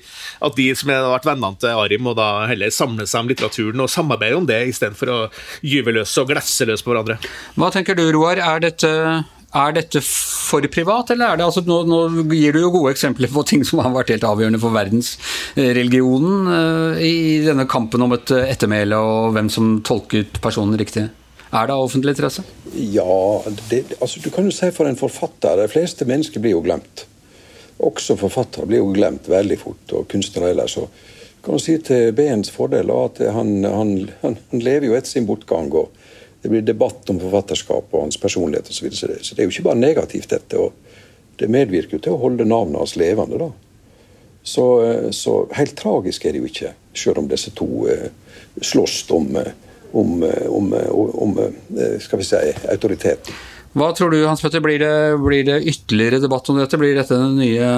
at 0.42 0.58
de 0.58 0.70
som 0.78 0.92
har 0.92 1.10
vært 1.14 1.28
vennene 1.32 1.62
til 1.62 1.84
Arim, 1.84 2.10
og 2.12 2.18
da 2.20 2.30
heller 2.50 2.74
samle 2.74 3.06
seg 3.08 3.24
om 3.24 3.30
litteraturen 3.32 3.84
og 3.84 3.92
samarbeide 3.92 4.40
om 4.40 4.48
det, 4.48 4.62
istedenfor 4.72 5.12
å 5.12 5.20
gyve 5.66 5.94
løs 5.98 6.16
og 6.20 6.32
glesse 6.32 6.68
løs 6.68 6.84
på 6.84 6.92
hverandre. 6.92 7.20
Hva 7.56 7.70
tenker 7.74 7.98
du, 7.98 8.08
Roar? 8.14 8.42
Er 8.42 8.66
dette 8.66 8.90
er 9.52 9.74
dette 9.76 10.00
for 10.02 10.64
privat, 10.72 11.10
eller 11.12 11.34
er 11.34 11.40
det 11.40 11.44
altså, 11.44 11.62
nå, 11.66 11.82
nå, 11.84 12.24
gir 12.32 12.56
du 12.56 12.62
jo 12.62 12.72
gode 12.72 12.94
eksempler 12.94 13.28
på 13.32 13.44
ting 13.48 13.64
som 13.68 13.82
har 13.84 13.92
vært 13.92 14.14
helt 14.14 14.24
avgjørende 14.24 14.60
for 14.62 14.72
verdensreligionen 14.72 16.52
eh, 16.56 17.02
i 17.04 17.16
denne 17.44 17.68
kampen 17.68 18.04
om 18.06 18.16
et 18.16 18.32
ettermæle 18.32 18.96
og 18.96 19.34
hvem 19.36 19.52
som 19.52 19.74
tolket 19.84 20.40
personen 20.44 20.78
riktig. 20.80 21.10
Er 21.52 21.66
det 21.68 21.74
av 21.74 21.84
offentlig 21.84 22.14
interesse? 22.14 22.42
Ja, 22.74 23.44
det, 23.68 23.84
altså 24.00 24.20
du 24.24 24.30
kan 24.32 24.46
jo 24.48 24.54
si 24.56 24.70
for 24.72 24.88
en 24.88 24.96
forfatter 24.96 25.58
De 25.60 25.68
fleste 25.68 26.06
mennesker 26.08 26.40
blir 26.40 26.54
jo 26.54 26.62
glemt. 26.64 27.04
Også 27.82 28.16
forfattere 28.16 28.68
blir 28.70 28.80
jo 28.80 28.92
glemt 28.94 29.28
veldig 29.28 29.58
fort, 29.60 29.92
og 29.92 30.06
kunstnere 30.08 30.52
ellers. 30.54 30.78
Så 30.78 30.86
kan 31.44 31.58
du 31.58 31.62
si 31.62 31.74
til 31.84 32.14
BNs 32.16 32.52
fordel 32.54 32.92
at 32.94 33.20
han, 33.34 33.58
han, 33.66 33.92
han, 34.22 34.38
lever 34.54 34.88
jo 34.88 34.96
etter 34.96 35.10
sin 35.10 35.26
bortgang. 35.28 35.68
og 35.76 35.90
Det 36.40 36.48
blir 36.52 36.64
debatt 36.64 37.10
om 37.12 37.20
forfatterskap 37.20 37.92
og 37.92 38.06
hans 38.06 38.20
personlighet 38.22 38.70
osv. 38.70 38.78
Så, 38.78 38.84
videre. 38.86 38.96
så, 38.96 39.10
det, 39.10 39.26
så 39.26 39.34
det 39.34 39.42
er 39.42 39.50
jo 39.50 39.56
ikke 39.56 39.68
bare 39.68 39.82
negativt, 39.82 40.30
dette. 40.30 40.56
og 40.56 41.36
Det 41.36 41.50
medvirker 41.52 41.98
jo 41.98 42.04
til 42.06 42.16
å 42.16 42.22
holde 42.22 42.48
navnet 42.48 42.80
hans 42.80 42.96
levende. 42.96 43.42
da. 43.42 43.50
Så, 44.42 44.64
så, 45.12 45.36
helt 45.58 45.76
tragisk 45.78 46.24
er 46.24 46.32
det 46.32 46.40
jo 46.40 46.48
ikke, 46.48 46.72
selv 46.98 47.20
om 47.20 47.28
disse 47.30 47.52
to 47.54 47.68
eh, 47.92 48.08
slåss 48.58 49.04
om 49.14 49.36
eh, 49.38 49.52
om, 49.92 50.22
eh, 50.22 50.46
om, 50.46 50.72
eh, 50.74 50.90
om 50.90 51.38
eh, 51.38 51.98
skal 52.00 52.22
vi 52.22 52.28
si, 52.28 52.44
autoriteten. 52.70 53.40
Hva 53.72 53.88
tror 53.96 54.12
du, 54.12 54.20
Hans 54.26 54.42
Petter, 54.44 54.60
blir 54.60 54.82
det, 54.82 54.94
blir 55.24 55.46
det 55.48 55.62
ytterligere 55.64 56.20
debatt 56.20 56.50
om 56.52 56.58
dette? 56.60 56.76
Blir 56.80 56.98
dette 56.98 57.16
den 57.16 57.38
nye 57.40 57.70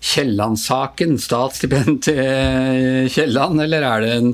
Kielland-saken, 0.00 1.16
statsstipend 1.20 1.98
til 2.06 3.08
Kielland, 3.10 3.58
eller 3.64 3.84
er 3.88 4.04
det 4.04 4.12
en 4.14 4.30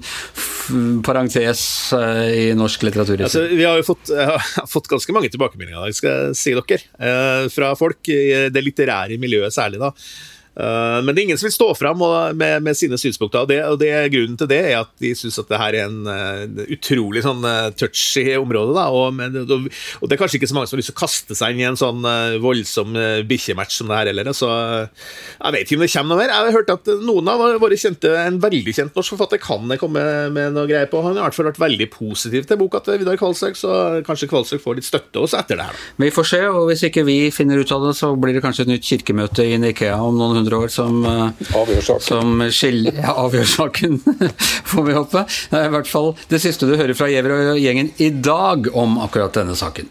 parentes 1.06 1.64
i 1.96 2.50
norsk 2.54 2.84
litteratur? 2.84 3.24
Altså, 3.26 3.46
vi 3.48 3.64
har 3.64 3.80
jo 3.80 3.88
fått, 3.88 4.12
har 4.12 4.68
fått, 4.74 4.92
ganske 4.92 5.16
mange 5.16 5.32
tilbakemeldinger, 5.32 5.96
skal 5.96 6.12
jeg 6.28 6.38
si 6.38 6.54
dere, 6.60 7.48
fra 7.50 7.72
folk 7.80 8.12
i 8.12 8.52
det 8.52 8.66
litterære 8.68 9.16
miljøet 9.22 9.56
særlig. 9.56 9.80
da, 9.82 9.94
Eh, 9.96 10.35
men 10.56 11.10
det 11.12 11.20
er 11.20 11.24
ingen 11.26 11.38
som 11.40 11.46
vil 11.50 11.52
stå 11.52 11.66
fram 11.76 12.00
med, 12.00 12.62
med, 12.64 12.76
sine 12.78 12.96
synspunkter. 13.00 13.44
Og, 13.44 13.50
det, 13.50 13.58
og 13.68 13.76
det, 13.80 13.90
grunnen 14.12 14.38
til 14.40 14.48
det 14.48 14.60
er 14.70 14.78
at 14.80 14.92
de 15.02 15.12
syns 15.18 15.36
at 15.42 15.50
det 15.50 15.60
her 15.60 15.76
er 15.76 15.90
en 15.90 16.08
uh, 16.08 16.64
utrolig 16.72 17.22
sånn 17.26 17.44
uh, 17.44 17.68
touchy 17.76 18.24
område. 18.38 18.72
Da, 18.76 18.86
og, 18.88 19.12
men, 19.18 19.36
og, 19.42 19.68
og, 20.00 20.06
det 20.08 20.16
er 20.16 20.22
kanskje 20.22 20.40
ikke 20.40 20.50
så 20.50 20.56
mange 20.56 20.70
som 20.70 20.76
har 20.76 20.82
lyst 20.82 20.92
til 20.92 20.96
å 20.96 21.02
kaste 21.02 21.36
seg 21.36 21.52
inn 21.52 21.62
i 21.62 21.68
en 21.68 21.78
sånn 21.78 22.00
uh, 22.06 22.38
voldsom 22.42 22.96
bikkjematch 23.28 23.80
som 23.80 23.90
det 23.90 24.00
her 24.00 24.10
heller. 24.12 24.32
Så 24.36 24.48
jeg 24.48 25.56
vet 25.56 25.66
ikke 25.66 25.78
om 25.78 25.84
det 25.84 25.90
kommer 25.92 26.14
noe 26.14 26.22
mer. 26.22 26.32
Jeg 26.32 26.48
har 26.48 26.56
hørt 26.56 26.72
at 26.72 26.90
noen 27.04 27.30
av 27.32 27.44
våre 27.60 27.80
kjente, 27.80 28.14
en 28.16 28.40
veldig 28.40 28.76
kjent 28.78 28.96
norsk 28.96 29.16
forfatter 29.16 29.42
kan 29.42 29.68
det 29.70 29.80
komme 29.82 30.02
med 30.32 30.56
noe 30.56 30.68
greier 30.70 30.88
på. 30.90 31.02
Han 31.04 31.16
har 31.16 31.26
i 31.26 31.26
hvert 31.26 31.38
fall 31.38 31.50
vært 31.50 31.62
veldig 31.62 31.90
positiv 31.92 32.48
til 32.48 32.60
boka 32.60 32.80
til 32.86 33.00
Vidar 33.02 33.20
Kvalsøk, 33.20 33.58
så 33.58 33.76
kanskje 34.06 34.30
Kvalsøk 34.32 34.64
får 34.64 34.80
litt 34.80 34.88
støtte 34.88 35.20
også 35.20 35.40
etter 35.42 35.60
det 35.60 35.68
her. 35.68 35.84
Vi 36.00 36.12
får 36.14 36.30
se, 36.32 36.42
og 36.48 36.70
hvis 36.70 36.86
ikke 36.88 37.04
vi 37.06 37.18
finner 37.34 37.60
ut 37.60 37.76
av 37.76 37.88
det, 37.88 37.94
så 37.98 38.12
blir 38.16 38.36
det 38.36 38.44
kanskje 38.44 38.66
et 38.66 38.72
nytt 38.72 38.86
kirkemøte 38.86 39.44
i 39.44 39.60
Nikea 39.60 39.98
om 40.00 40.16
noen 40.16 40.40
hundre 40.40 40.45
100 40.46 40.56
år 40.56 40.68
som, 40.68 41.04
eh, 41.04 41.30
avgjør 41.54 41.80
saken. 41.82 42.00
Som 42.00 42.50
skiller, 42.50 42.92
ja, 43.02 43.14
avgjør 43.14 43.44
saken, 43.44 44.00
får 44.70 44.86
vi 44.86 44.92
håpe. 44.92 45.24
Det 45.50 45.60
er 45.60 45.68
i 45.70 45.74
hvert 45.74 45.90
fall 45.90 46.14
det 46.30 46.40
siste 46.42 46.66
du 46.66 46.76
hører 46.76 46.94
fra 46.94 47.10
Giæver 47.10 47.34
og 47.34 47.60
gjengen 47.60 47.92
i 47.98 48.10
dag 48.10 48.70
om 48.76 48.98
akkurat 49.02 49.34
denne 49.34 49.56
saken. 49.56 49.90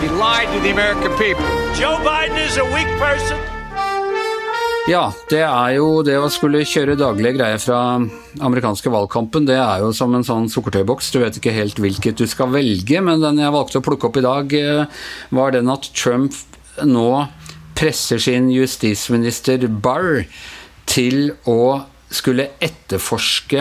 He 0.00 0.08
lied 0.08 0.48
to 0.48 0.60
the 0.60 0.70
American 0.70 1.16
people. 1.18 1.44
Joe 1.76 1.98
Biden 2.02 2.36
is 2.38 2.56
a 2.56 2.64
weak 2.64 2.88
person. 2.98 3.59
Ja, 4.88 5.10
det 5.28 5.42
er 5.44 5.74
jo 5.76 6.00
det 6.06 6.14
å 6.16 6.30
skulle 6.32 6.62
kjøre 6.64 6.96
daglige 6.98 7.34
greier 7.36 7.60
fra 7.60 7.80
amerikanske 8.40 8.90
valgkampen. 8.92 9.44
Det 9.48 9.58
er 9.60 9.82
jo 9.84 9.90
som 9.96 10.14
en 10.16 10.24
sånn 10.24 10.48
sukkertøyboks. 10.50 11.10
Du 11.12 11.18
vet 11.20 11.36
ikke 11.36 11.52
helt 11.52 11.78
hvilket 11.82 12.16
du 12.16 12.24
skal 12.30 12.48
velge, 12.54 13.02
men 13.04 13.20
den 13.20 13.42
jeg 13.42 13.52
valgte 13.52 13.82
å 13.82 13.84
plukke 13.84 14.08
opp 14.08 14.16
i 14.16 14.24
dag, 14.24 14.54
eh, 14.56 15.02
var 15.36 15.52
den 15.52 15.68
at 15.68 15.90
Trump 15.92 16.32
nå 16.80 17.26
presser 17.76 18.22
sin 18.22 18.48
justisminister 18.52 19.68
Barr 19.68 20.24
til 20.88 21.34
å 21.48 21.84
skulle 22.10 22.48
etterforske 22.64 23.60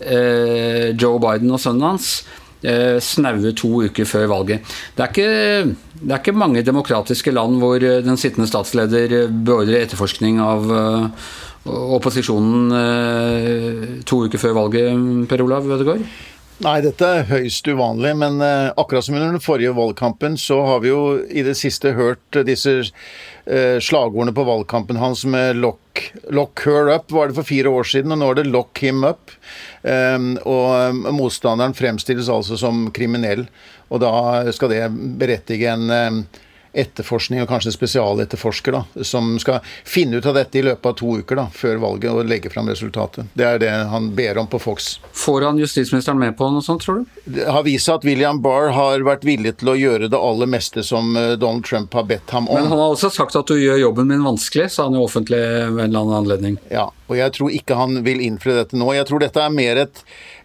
eh, 0.00 0.96
Joe 0.96 1.20
Biden 1.22 1.52
og 1.52 1.60
sønnen 1.60 1.92
hans 1.92 2.08
snaue 3.04 3.52
to 3.56 3.70
uker 3.88 4.08
før 4.08 4.28
valget. 4.30 4.74
Det 4.96 5.04
er, 5.04 5.10
ikke, 5.12 5.74
det 6.00 6.10
er, 6.10 6.20
ikke, 6.20 6.36
mange 6.36 6.62
demokratiske 6.64 7.34
land 7.34 7.58
hvor 7.60 7.78
den 7.78 8.16
sittende 8.20 8.48
statsleder 8.48 9.28
beordrer 9.30 9.84
etterforskning 9.84 10.40
av 10.40 10.70
opposisjonen 11.64 12.72
to 14.08 14.24
uker 14.26 14.40
før 14.40 14.56
valget, 14.62 15.28
Per 15.28 15.44
Olav 15.44 15.68
Ødegaard? 15.76 16.08
Nei, 16.62 16.76
dette 16.84 17.02
er 17.02 17.24
høyst 17.26 17.66
uvanlig, 17.66 18.12
men 18.14 18.36
uh, 18.38 18.70
akkurat 18.78 19.02
som 19.02 19.16
under 19.16 19.32
den 19.34 19.42
forrige 19.42 19.72
valgkampen, 19.74 20.36
så 20.38 20.60
har 20.62 20.84
vi 20.84 20.92
jo 20.92 21.00
i 21.26 21.42
det 21.42 21.56
siste 21.58 21.90
hørt 21.96 22.38
disse 22.46 22.76
uh, 22.78 23.80
slagordene 23.82 24.34
på 24.36 24.44
valgkampen 24.46 25.00
hans 25.02 25.24
med 25.26 25.58
lock, 25.58 26.04
lock, 26.30 26.62
her 26.62 26.92
up', 26.94 27.10
var 27.10 27.28
det 27.28 27.38
for 27.40 27.48
fire 27.48 27.72
år 27.74 27.90
siden, 27.90 28.14
og 28.14 28.22
nå 28.22 28.30
er 28.30 28.38
det 28.38 28.46
'lock 28.52 28.78
him 28.78 29.02
up'. 29.02 29.34
Um, 29.82 30.36
og 30.46 31.02
motstanderen 31.18 31.74
fremstilles 31.74 32.30
altså 32.30 32.56
som 32.60 32.86
kriminell, 32.94 33.48
og 33.90 34.04
da 34.06 34.14
skal 34.54 34.70
det 34.70 34.84
berettige 35.18 35.74
en 35.74 36.24
etterforskning, 36.74 37.42
og 37.42 37.48
kanskje 37.50 37.72
spesialetterforsker, 37.74 38.76
da, 38.76 39.04
som 39.06 39.34
skal 39.42 39.60
finne 39.88 40.18
ut 40.18 40.26
av 40.26 40.36
dette 40.38 40.58
i 40.58 40.64
løpet 40.66 40.90
av 40.90 40.96
to 40.98 41.16
uker 41.20 41.38
da, 41.38 41.46
før 41.54 41.80
valget 41.82 42.10
og 42.12 42.28
legge 42.28 42.52
fram 42.52 42.68
resultatet. 42.70 43.30
Det 43.34 43.46
er 43.46 43.60
det 43.62 43.72
han 43.90 44.10
ber 44.16 44.40
om 44.42 44.48
på 44.50 44.60
Fox. 44.62 44.98
Får 45.24 45.46
han 45.48 45.60
justisministeren 45.60 46.20
med 46.20 46.36
på 46.38 46.48
noe 46.52 46.64
sånt, 46.64 46.84
tror 46.84 47.02
du? 47.02 47.20
Det 47.38 47.46
har 47.50 47.64
vist 47.66 47.88
seg 47.88 48.00
at 48.00 48.08
William 48.08 48.40
Barr 48.44 48.72
har 48.76 49.04
vært 49.06 49.26
villig 49.26 49.56
til 49.60 49.72
å 49.72 49.76
gjøre 49.78 50.10
det 50.12 50.20
aller 50.20 50.50
meste 50.50 50.84
som 50.86 51.14
eh, 51.16 51.34
Donald 51.40 51.66
Trump 51.68 51.94
har 51.94 52.08
bedt 52.10 52.34
ham 52.34 52.48
om. 52.48 52.58
Men 52.58 52.70
han 52.72 52.82
har 52.82 52.94
også 52.96 53.12
sagt 53.14 53.38
at 53.38 53.50
du 53.50 53.56
gjør 53.58 53.80
jobben 53.86 54.10
min 54.10 54.24
vanskelig, 54.26 54.70
sa 54.74 54.88
han 54.88 54.98
jo 54.98 55.06
offentlig 55.06 55.40
ved 55.40 55.86
en 55.86 55.88
eller 55.88 56.04
annen 56.04 56.18
anledning. 56.22 56.60
Ja, 56.72 56.88
og 57.08 57.18
jeg 57.18 57.34
tror 57.36 57.52
ikke 57.52 57.78
han 57.78 58.00
vil 58.06 58.22
innfri 58.24 58.56
dette 58.56 58.78
nå. 58.78 58.88
Jeg 58.96 59.08
tror 59.08 59.22
dette 59.22 59.42
er 59.42 59.52
mer 59.52 59.84
et 59.86 60.04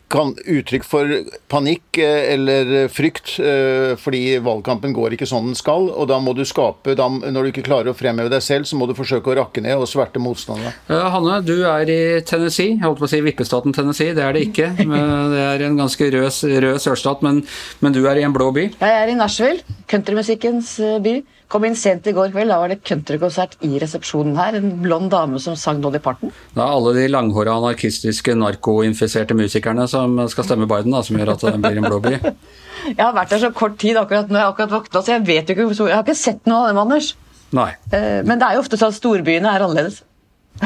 kan, 0.10 0.34
uttrykk 0.34 0.86
for 0.88 1.12
panikk 1.52 2.00
eh, 2.02 2.34
eller 2.34 2.90
frykt, 2.92 3.36
eh, 3.44 3.94
fordi 4.00 4.40
valgkampen 4.44 4.94
går 4.96 5.16
ikke 5.16 5.28
sånn 5.30 5.52
den 5.52 5.58
skal. 5.58 5.90
Og 5.94 6.10
da 6.10 6.20
må 6.24 6.34
du 6.38 6.44
skape 6.48 6.96
da, 6.98 7.08
Når 7.10 7.46
du 7.46 7.52
ikke 7.52 7.66
klarer 7.68 7.92
å 7.92 7.98
fremheve 7.98 8.32
deg 8.32 8.44
selv, 8.44 8.68
så 8.70 8.78
må 8.80 8.88
du 8.90 8.96
forsøke 8.98 9.32
å 9.32 9.38
rakke 9.42 9.64
ned 9.64 9.78
og 9.78 9.90
sverte 9.90 10.22
motstanderne. 10.22 10.74
Uh, 10.90 11.08
Hanne, 11.14 11.40
du 11.46 11.56
er 11.70 11.90
i 11.90 12.02
Tennessee. 12.26 12.76
Jeg 12.76 12.86
holdt 12.86 13.02
på 13.02 13.10
å 13.10 13.12
si 13.12 13.22
vippestaten 13.26 13.76
Tennessee. 13.76 14.16
Det 14.18 14.26
er 14.26 14.36
det 14.36 14.46
ikke. 14.50 14.72
det 15.34 15.44
er 15.46 15.66
en 15.68 15.80
ganske 15.80 16.12
rød, 16.16 16.30
rød 16.66 16.80
sørstat, 16.84 17.26
men, 17.26 17.44
men, 17.84 17.96
du 17.96 18.06
er 18.10 18.20
i 18.20 18.26
en 18.28 18.36
blå 18.36 18.52
by? 18.56 18.70
Jeg 18.80 19.02
er 19.04 19.12
i 19.12 19.18
Nashville, 19.20 19.78
countrymusikkens 19.92 20.78
by. 21.06 21.20
Kom 21.50 21.64
inn 21.66 21.74
sent 21.74 22.06
i 22.06 22.12
går 22.14 22.30
kveld, 22.30 22.52
da 22.54 22.60
var 22.62 22.70
det 22.70 22.84
countrykonsert 22.86 23.56
i 23.66 23.80
resepsjonen 23.82 24.36
her. 24.38 24.60
En 24.60 24.76
blond 24.84 25.10
dame 25.10 25.40
som 25.42 25.56
sang 25.58 25.80
Dolly 25.82 25.98
Parton. 26.04 26.30
Da 26.54 26.62
er 26.68 26.76
alle 26.76 26.92
de 26.94 27.08
langhåra, 27.10 27.56
anarkistiske, 27.58 28.36
narkoinfiserte 28.38 29.34
musikerne 29.38 29.88
som 30.00 30.34
skal 30.34 30.48
stemme 30.48 30.68
Biden, 30.70 30.96
da, 30.96 31.04
som 31.06 31.20
gjør 31.20 31.34
at 31.36 31.46
det 31.48 31.56
blir 31.62 31.80
en 31.82 31.88
blå 31.88 32.02
by. 32.04 32.18
jeg 32.98 33.00
har 33.04 33.16
vært 33.16 33.34
der 33.36 33.44
så 33.46 33.54
kort 33.56 33.80
tid 33.82 34.00
akkurat 34.02 34.32
når 34.32 34.42
jeg 34.42 34.54
akkurat 34.54 34.76
våkna, 34.78 35.02
så 35.04 35.18
jeg 35.18 35.26
vet 35.28 35.50
jo 35.50 35.58
ikke 35.58 35.72
Jeg 35.90 35.96
har 35.96 36.06
ikke 36.06 36.20
sett 36.20 36.46
noe 36.50 36.64
av 36.64 36.72
dem, 36.72 36.84
Anders. 36.84 37.16
Nei. 37.56 37.72
Eh, 37.96 38.22
men 38.26 38.38
det 38.38 38.48
er 38.48 38.58
jo 38.58 38.64
ofte 38.66 38.78
sånn 38.78 38.94
at 38.94 39.00
storbyene 39.00 39.52
er 39.52 39.66
annerledes. 39.66 40.04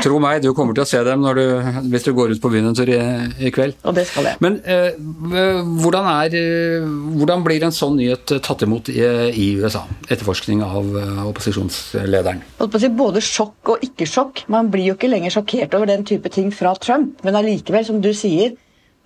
Tro 0.02 0.18
meg, 0.22 0.40
du 0.42 0.50
kommer 0.58 0.74
til 0.74 0.82
å 0.82 0.90
se 0.90 1.00
dem 1.06 1.22
du, 1.38 1.44
hvis 1.92 2.06
du 2.08 2.14
går 2.18 2.34
ut 2.34 2.42
på 2.42 2.50
byen 2.50 2.72
en 2.72 2.78
tur 2.78 2.90
i, 2.90 2.98
i, 3.38 3.52
kveld. 3.54 3.76
Og 3.86 3.94
det 3.94 4.08
skal 4.10 4.26
jeg. 4.26 4.40
Men 4.42 4.58
eh, 4.66 4.96
hvordan, 5.84 6.08
er, 6.10 6.38
eh, 6.40 6.88
hvordan, 7.20 7.44
blir 7.46 7.66
en 7.68 7.76
sånn 7.76 8.00
nyhet 8.00 8.34
tatt 8.46 8.66
imot 8.66 8.90
i, 8.94 9.04
i 9.38 9.48
USA? 9.62 9.84
Etterforskning 10.08 10.64
av 10.66 10.90
uh, 10.96 11.22
opposisjonslederen. 11.30 12.42
Både 12.98 13.22
sjokk 13.22 13.76
og 13.76 13.86
ikke 13.86 14.08
sjokk. 14.10 14.46
Man 14.54 14.72
blir 14.74 14.90
jo 14.90 14.98
ikke 14.98 15.12
lenger 15.12 15.38
sjokkert 15.38 15.78
over 15.78 15.92
den 15.92 16.08
type 16.10 16.32
ting 16.34 16.50
fra 16.56 16.74
Trump. 16.82 17.22
Men 17.28 17.38
allikevel, 17.38 17.86
som 17.86 18.02
du 18.02 18.10
sier, 18.18 18.56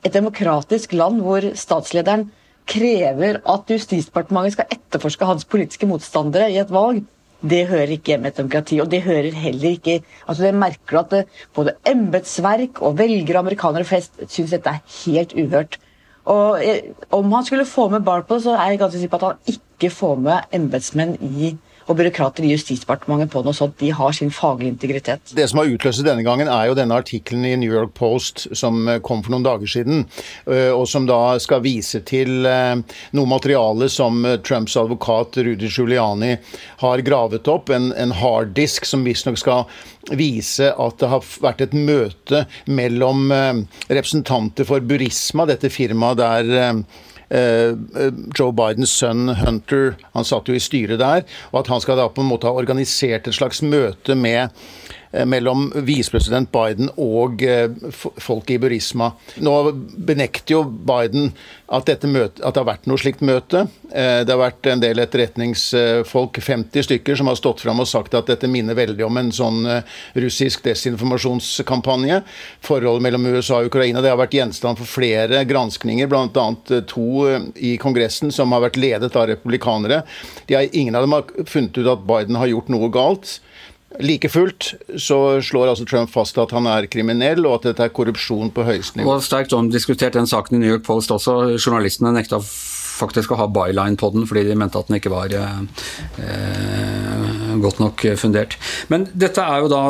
et 0.07 0.15
demokratisk 0.15 0.95
land 0.97 1.21
hvor 1.25 1.45
statslederen 1.57 2.29
krever 2.67 3.39
at 3.47 3.69
Justisdepartementet 3.71 4.57
skal 4.57 4.73
etterforske 4.75 5.29
hans 5.29 5.47
politiske 5.47 5.87
motstandere 5.87 6.49
i 6.51 6.59
et 6.63 6.73
valg 6.73 7.05
det 7.41 7.67
hører 7.69 7.91
ikke 7.93 8.13
hjemme 8.13 8.29
i 8.29 8.31
et 8.33 8.37
demokrati. 8.37 8.79
Og 8.81 8.89
det 8.91 9.01
hører 9.05 9.31
heller 9.31 9.69
ikke 9.69 10.01
altså 10.27 10.43
Det 10.43 10.53
merker 10.55 10.91
du 10.91 10.99
at 10.99 11.11
det, 11.11 11.25
både 11.53 11.75
embetsverk 11.85 12.81
og 12.81 12.97
velgere 12.97 13.39
amerikanere 13.43 13.85
flest 13.85 14.17
syns 14.27 14.51
dette 14.55 14.69
er 14.69 14.81
helt 15.05 15.33
uhørt. 15.37 15.77
Og 16.25 16.65
eh, 16.65 16.81
Om 17.11 17.31
han 17.31 17.45
skulle 17.45 17.65
få 17.65 17.89
med 17.89 18.03
Barr 18.05 18.21
på 18.21 18.35
det, 18.35 18.43
så 18.43 18.57
er 18.57 18.69
jeg 18.71 18.79
ganske 18.79 18.99
sikker 18.99 19.17
på 19.17 19.25
at 19.25 19.31
han 19.31 19.57
ikke 19.57 19.93
får 19.93 20.15
med 20.15 20.39
embetsmenn 20.51 21.17
i 21.21 21.55
og 21.87 21.95
byråkrater 21.95 22.43
i 22.43 22.51
Justisdepartementet 22.51 23.31
på 23.31 23.41
noe 23.45 23.55
sånt. 23.55 23.77
De 23.79 23.89
har 23.95 24.15
sin 24.15 24.31
faglige 24.33 24.73
integritet. 24.73 25.31
Det 25.35 25.47
som 25.47 25.61
har 25.61 25.71
utløst 25.71 26.03
denne 26.05 26.25
gangen, 26.25 26.49
er 26.51 26.67
jo 26.67 26.75
denne 26.77 26.97
artikkelen 26.99 27.45
i 27.47 27.55
New 27.59 27.71
York 27.71 27.93
Post 27.97 28.47
som 28.57 28.81
eh, 28.87 28.99
kom 29.03 29.23
for 29.23 29.33
noen 29.33 29.45
dager 29.45 29.71
siden, 29.71 30.03
eh, 30.51 30.71
og 30.75 30.83
som 30.91 31.07
da 31.07 31.37
skal 31.43 31.63
vise 31.63 32.03
til 32.07 32.47
eh, 32.47 32.75
noe 33.15 33.31
materiale 33.31 33.87
som 33.91 34.19
Trumps 34.43 34.75
advokat 34.79 35.39
Rudy 35.39 35.71
Giuliani 35.71 36.35
har 36.83 37.05
gravet 37.07 37.47
opp. 37.51 37.71
En, 37.71 37.93
en 37.95 38.15
harddisk 38.19 38.87
som 38.87 39.07
visstnok 39.07 39.39
skal 39.39 39.65
vise 40.17 40.71
at 40.71 40.99
det 40.99 41.11
har 41.11 41.23
vært 41.43 41.63
et 41.65 41.75
møte 41.75 42.45
mellom 42.71 43.27
representanter 43.31 44.67
for 44.67 44.83
Burisma, 44.87 45.47
dette 45.49 45.71
firmaet 45.71 46.19
der 46.21 46.83
Joe 47.29 48.53
Bidens 48.55 48.93
sønn 48.95 49.33
Hunter 49.35 49.97
han 50.13 50.27
satt 50.27 50.47
jo 50.47 50.55
i 50.55 50.61
styret 50.63 51.01
der, 51.01 51.25
og 51.51 51.59
at 51.59 51.71
han 51.73 51.83
skal 51.83 51.99
da 51.99 52.07
på 52.07 52.23
en 52.23 52.29
måte 52.29 52.47
ha 52.47 52.55
organisert 52.55 53.27
et 53.27 53.35
slags 53.35 53.59
møte 53.65 54.15
med 54.15 54.47
Eh, 55.06 55.06
mellom 55.25 55.71
visepresident 55.87 56.51
Biden 56.53 56.91
og 56.95 57.41
folket 57.41 58.37
folk 58.37 58.51
i 58.51 58.57
Burisma. 58.59 59.11
Nå 59.43 59.53
benekter 60.07 60.57
jo 60.57 60.63
Biden 60.63 61.31
at, 61.67 61.89
møte, 62.07 62.41
at, 62.43 62.53
det 62.53 62.61
har 62.61 62.67
vært 62.67 62.87
noe 62.87 62.99
slikt 63.01 63.23
møte. 63.25 63.65
Eh, 63.91 64.21
det 64.23 64.31
har 64.31 64.39
vært 64.39 64.69
en 64.71 64.83
del 64.83 65.01
etterretningsfolk, 65.03 66.39
50 66.43 66.87
stykker, 66.87 67.17
som 67.19 67.31
har 67.31 67.39
stått 67.39 67.63
fram 67.65 67.81
og 67.83 67.89
sagt 67.89 68.15
at 68.17 68.29
dette 68.29 68.49
minner 68.51 68.77
veldig 68.77 69.05
om 69.07 69.19
en 69.19 69.31
sånn 69.35 69.65
russisk 70.17 70.63
desinformasjonskampanje. 70.67 72.21
Forholdet 72.65 73.07
mellom 73.07 73.27
USA 73.33 73.61
og 73.61 73.71
Ukraina 73.71 74.03
det 74.03 74.13
har 74.13 74.19
vært 74.19 74.37
gjenstand 74.37 74.79
for 74.79 74.89
flere 74.89 75.43
granskninger, 75.49 76.09
bl.a. 76.11 76.47
to 76.87 77.07
i 77.55 77.75
Kongressen 77.81 78.31
som 78.33 78.55
har 78.55 78.63
vært 78.67 78.79
ledet 78.79 79.15
av 79.15 79.27
republikanere. 79.31 80.03
Har, 80.49 80.69
ingen 80.71 80.95
av 80.95 81.05
dem 81.05 81.15
har 81.17 81.47
funnet 81.47 81.77
ut 81.77 81.91
at 81.91 82.07
Biden 82.07 82.39
har 82.39 82.51
gjort 82.51 82.71
noe 82.73 82.91
galt. 82.93 83.37
Like 84.03 84.29
fullt 84.29 84.73
så 85.01 85.41
slår 85.41 85.71
altså 85.71 85.85
Trump 85.89 86.11
fast 86.13 86.37
at 86.37 86.53
han 86.53 86.67
er 86.69 86.85
kriminell, 86.91 87.45
og 87.49 87.59
at 87.59 87.69
dette 87.71 87.87
er 87.87 87.93
korrupsjon 87.93 88.51
på 88.53 88.65
høyeste 88.67 88.99
nivå. 88.99 89.15
Og 89.15 89.25
sterkt 89.25 89.55
omdiskutert 89.57 90.17
den 90.17 90.29
saken 90.29 90.57
i 90.57 90.61
New 90.61 90.75
York 90.75 90.85
Post 90.85 91.13
også. 91.15 91.57
Journalistene 91.57 92.13
nekta 92.13 92.41
faktisk 92.97 93.33
å 93.33 93.39
ha 93.41 93.47
byline 93.51 93.99
på 93.99 94.11
den 94.15 94.27
fordi 94.29 94.45
de 94.47 94.57
mente 94.59 94.79
at 94.79 94.89
den 94.89 94.99
ikke 94.99 95.13
var 95.13 95.33
eh, 95.33 95.59
eh, 96.23 97.55
godt 97.63 97.81
nok 97.81 98.05
fundert. 98.19 98.57
Men 98.91 99.07
dette 99.13 99.43
da 99.71 99.81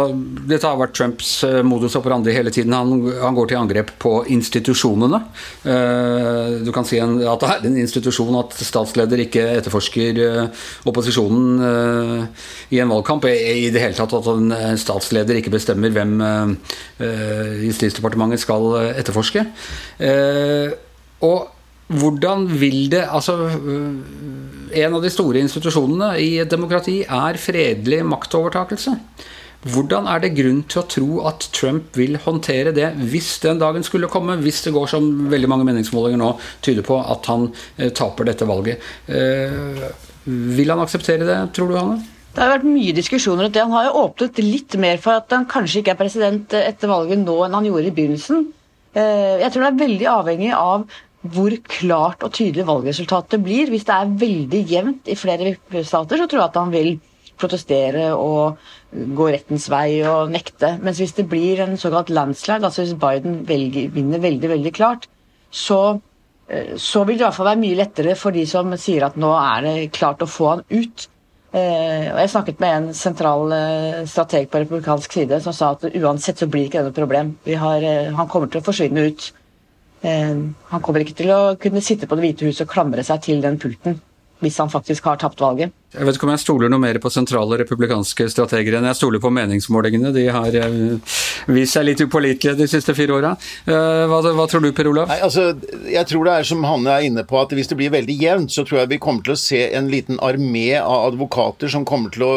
Dette 0.48 0.68
har 0.68 0.80
vært 0.80 0.96
Trumps 0.98 1.32
eh, 1.46 1.62
modus 1.66 1.96
operandi 2.00 2.34
hele 2.36 2.52
tiden. 2.54 2.76
Han, 2.76 3.04
han 3.22 3.36
går 3.38 3.52
til 3.52 3.60
angrep 3.60 3.94
på 4.02 4.14
institusjonene. 4.34 5.20
Eh, 5.68 6.58
du 6.66 6.72
kan 6.76 6.88
si 6.88 7.00
en, 7.02 7.18
at 7.28 7.44
det 7.44 7.52
er 7.52 7.68
en 7.70 7.80
institusjon 7.82 8.40
at 8.42 8.56
statsleder 8.68 9.24
ikke 9.26 9.46
etterforsker 9.58 10.22
eh, 10.24 10.64
opposisjonen 10.90 11.68
eh, 11.70 12.48
i 12.78 12.82
en 12.84 12.94
valgkamp. 12.94 13.28
I, 13.28 13.70
det 13.74 13.84
hele 13.84 13.98
tatt 13.98 14.16
at 14.16 14.32
en 14.32 14.54
statsleder 14.80 15.40
ikke 15.40 15.54
bestemmer 15.54 15.92
hvem 15.94 16.16
Justisdepartementet 16.98 18.42
skal 18.42 18.76
etterforske. 18.98 19.44
og 21.28 21.57
hvordan 21.88 22.46
vil 22.60 22.90
det 22.92 23.06
Altså, 23.08 23.38
en 23.48 24.94
av 24.98 25.02
de 25.04 25.12
store 25.12 25.40
institusjonene 25.40 26.18
i 26.20 26.38
et 26.42 26.52
demokrati 26.52 27.00
er 27.04 27.40
fredelig 27.40 28.04
maktovertakelse. 28.06 28.98
Hvordan 29.68 30.06
er 30.08 30.22
det 30.22 30.36
grunn 30.38 30.60
til 30.70 30.82
å 30.82 30.88
tro 30.92 31.22
at 31.28 31.48
Trump 31.56 31.96
vil 31.98 32.20
håndtere 32.24 32.74
det 32.76 32.92
hvis 33.10 33.38
den 33.44 33.60
dagen 33.60 33.84
skulle 33.84 34.10
komme? 34.12 34.38
Hvis 34.44 34.62
det 34.68 34.76
går 34.76 34.92
som 34.92 35.08
veldig 35.32 35.50
mange 35.50 35.66
meningsmålinger 35.68 36.20
nå 36.22 36.36
tyder 36.66 36.86
på 36.86 37.00
at 37.02 37.26
han 37.32 37.50
eh, 37.78 37.90
taper 37.90 38.30
dette 38.30 38.48
valget. 38.48 38.84
Eh, 39.08 39.88
vil 40.28 40.72
han 40.72 40.84
akseptere 40.84 41.26
det, 41.26 41.40
tror 41.56 41.72
du, 41.72 41.80
Hanne? 41.80 41.98
Det 42.36 42.44
har 42.44 42.54
vært 42.54 42.68
mye 42.70 42.94
diskusjoner 42.94 43.48
rundt 43.48 43.56
det. 43.58 43.64
Han 43.66 43.74
har 43.74 43.88
jo 43.88 44.04
åpnet 44.04 44.44
litt 44.46 44.78
mer 44.78 45.02
for 45.02 45.18
at 45.24 45.34
han 45.34 45.48
kanskje 45.50 45.82
ikke 45.82 45.96
er 45.96 46.02
president 46.04 46.54
etter 46.60 46.92
valget 46.92 47.24
nå 47.24 47.40
enn 47.48 47.58
han 47.58 47.66
gjorde 47.66 47.90
i 47.90 47.96
begynnelsen. 47.98 48.46
Eh, 48.94 49.40
jeg 49.42 49.52
tror 49.54 49.66
det 49.66 49.72
er 49.72 49.82
veldig 49.82 50.10
avhengig 50.14 50.52
av 50.54 50.86
hvor 51.34 51.54
klart 51.68 52.24
og 52.26 52.34
tydelig 52.36 52.66
valgresultatet 52.68 53.44
blir. 53.44 53.70
Hvis 53.72 53.86
det 53.88 53.96
er 53.96 54.18
veldig 54.24 54.64
jevnt 54.72 55.12
i 55.12 55.18
flere 55.20 55.56
stater, 55.84 56.20
så 56.20 56.28
tror 56.28 56.42
jeg 56.44 56.50
at 56.50 56.60
han 56.62 56.74
vil 56.74 56.92
protestere 57.38 58.10
og 58.18 58.58
gå 58.92 59.30
rettens 59.34 59.68
vei 59.72 60.02
og 60.08 60.32
nekte. 60.34 60.76
Mens 60.84 61.02
hvis 61.02 61.16
det 61.18 61.28
blir 61.30 61.62
en 61.64 61.78
såkalt 61.80 62.12
landslide, 62.14 62.66
altså 62.66 62.86
hvis 62.86 62.98
Biden 63.02 63.42
velger, 63.48 63.92
vinner 63.94 64.24
veldig, 64.24 64.54
veldig 64.56 64.74
klart, 64.74 65.08
så, 65.52 66.00
eh, 66.50 66.76
så 66.78 67.04
vil 67.04 67.18
det 67.18 67.24
i 67.24 67.28
hvert 67.28 67.38
fall 67.38 67.52
være 67.52 67.64
mye 67.64 67.82
lettere 67.82 68.16
for 68.16 68.36
de 68.36 68.46
som 68.50 68.74
sier 68.78 69.06
at 69.06 69.20
nå 69.20 69.32
er 69.38 69.68
det 69.68 69.92
klart 69.96 70.24
å 70.24 70.30
få 70.30 70.50
han 70.56 70.66
ut. 70.72 71.08
Eh, 71.54 72.12
og 72.12 72.20
Jeg 72.20 72.30
snakket 72.34 72.60
med 72.60 72.78
en 72.78 72.94
sentral 72.94 73.52
eh, 73.56 74.06
strateg 74.06 74.50
på 74.52 74.64
republikansk 74.64 75.14
side 75.14 75.42
som 75.42 75.54
sa 75.56 75.72
at 75.76 75.86
uansett 75.96 76.40
så 76.40 76.48
blir 76.48 76.66
det 76.66 76.72
ikke 76.72 76.84
det 76.84 76.92
noe 76.92 77.02
problem. 77.02 77.36
Har, 77.48 77.86
han 78.18 78.28
kommer 78.28 78.52
til 78.52 78.62
å 78.62 78.68
forsvinne 78.68 79.08
ut. 79.08 79.32
Eh, 80.06 80.38
han 80.72 80.84
kommer 80.84 81.02
ikke 81.02 81.18
til 81.18 81.32
å 81.34 81.56
kunne 81.62 81.82
sitte 81.82 82.10
på 82.10 82.18
Det 82.18 82.26
hvite 82.26 82.50
huset 82.50 82.68
og 82.68 82.74
klamre 82.74 83.06
seg 83.06 83.24
til 83.26 83.42
den 83.42 83.58
pulten 83.62 83.98
hvis 84.44 84.60
han 84.62 84.70
faktisk 84.70 85.08
har 85.10 85.18
tapt 85.18 85.42
valget. 85.42 85.72
Jeg 85.96 86.04
vet 86.04 86.18
ikke 86.18 86.28
om 86.28 86.34
jeg 86.34 86.42
stoler 86.44 86.72
noe 86.72 86.84
mer 86.84 86.98
på 87.00 87.10
sentrale 87.14 87.62
republikanske 87.62 88.26
strateger 88.34 88.76
enn 88.76 88.90
jeg 88.90 88.98
stoler 89.00 89.22
på 89.24 89.30
meningsmålingene. 89.32 90.10
De 90.12 90.26
har 90.36 90.58
uh, 90.60 91.14
vist 91.56 91.78
seg 91.78 91.86
litt 91.88 92.02
upålitelige 92.04 92.58
de 92.60 92.68
siste 92.68 92.92
fire 92.98 93.16
åra. 93.16 93.32
Uh, 93.64 94.04
hva, 94.12 94.20
hva, 94.36 94.48
tror 94.52 94.66
du, 94.66 94.74
Per 94.76 94.90
Olav? 94.92 95.08
Nei, 95.08 95.22
altså, 95.24 95.54
jeg 95.88 96.10
tror 96.10 96.28
det 96.28 96.34
er 96.36 96.50
som 96.50 96.68
Hanne 96.68 96.92
er 96.92 97.08
inne 97.08 97.24
på, 97.28 97.40
at 97.40 97.56
hvis 97.56 97.72
det 97.72 97.80
blir 97.80 97.94
veldig 97.96 98.18
jevnt, 98.20 98.52
så 98.52 98.66
tror 98.68 98.82
jeg 98.82 98.92
vi 98.98 99.00
kommer 99.06 99.24
til 99.24 99.38
å 99.38 99.40
se 99.40 99.62
en 99.80 99.88
liten 99.94 100.20
armé 100.20 100.66
av 100.82 101.14
advokater 101.14 101.72
som 101.72 101.88
kommer 101.88 102.12
til 102.12 102.28
å, 102.28 102.34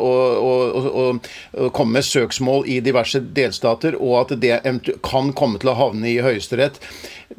å, 0.00 0.14
å, 0.40 1.04
å 1.04 1.68
komme 1.76 1.98
med 1.98 2.08
søksmål 2.08 2.64
i 2.72 2.80
diverse 2.84 3.20
delstater, 3.36 4.00
og 4.00 4.22
at 4.22 4.38
det 4.40 4.62
kan 5.04 5.34
komme 5.36 5.60
til 5.60 5.74
å 5.74 5.76
havne 5.76 6.08
i 6.08 6.22
Høyesterett. 6.24 6.80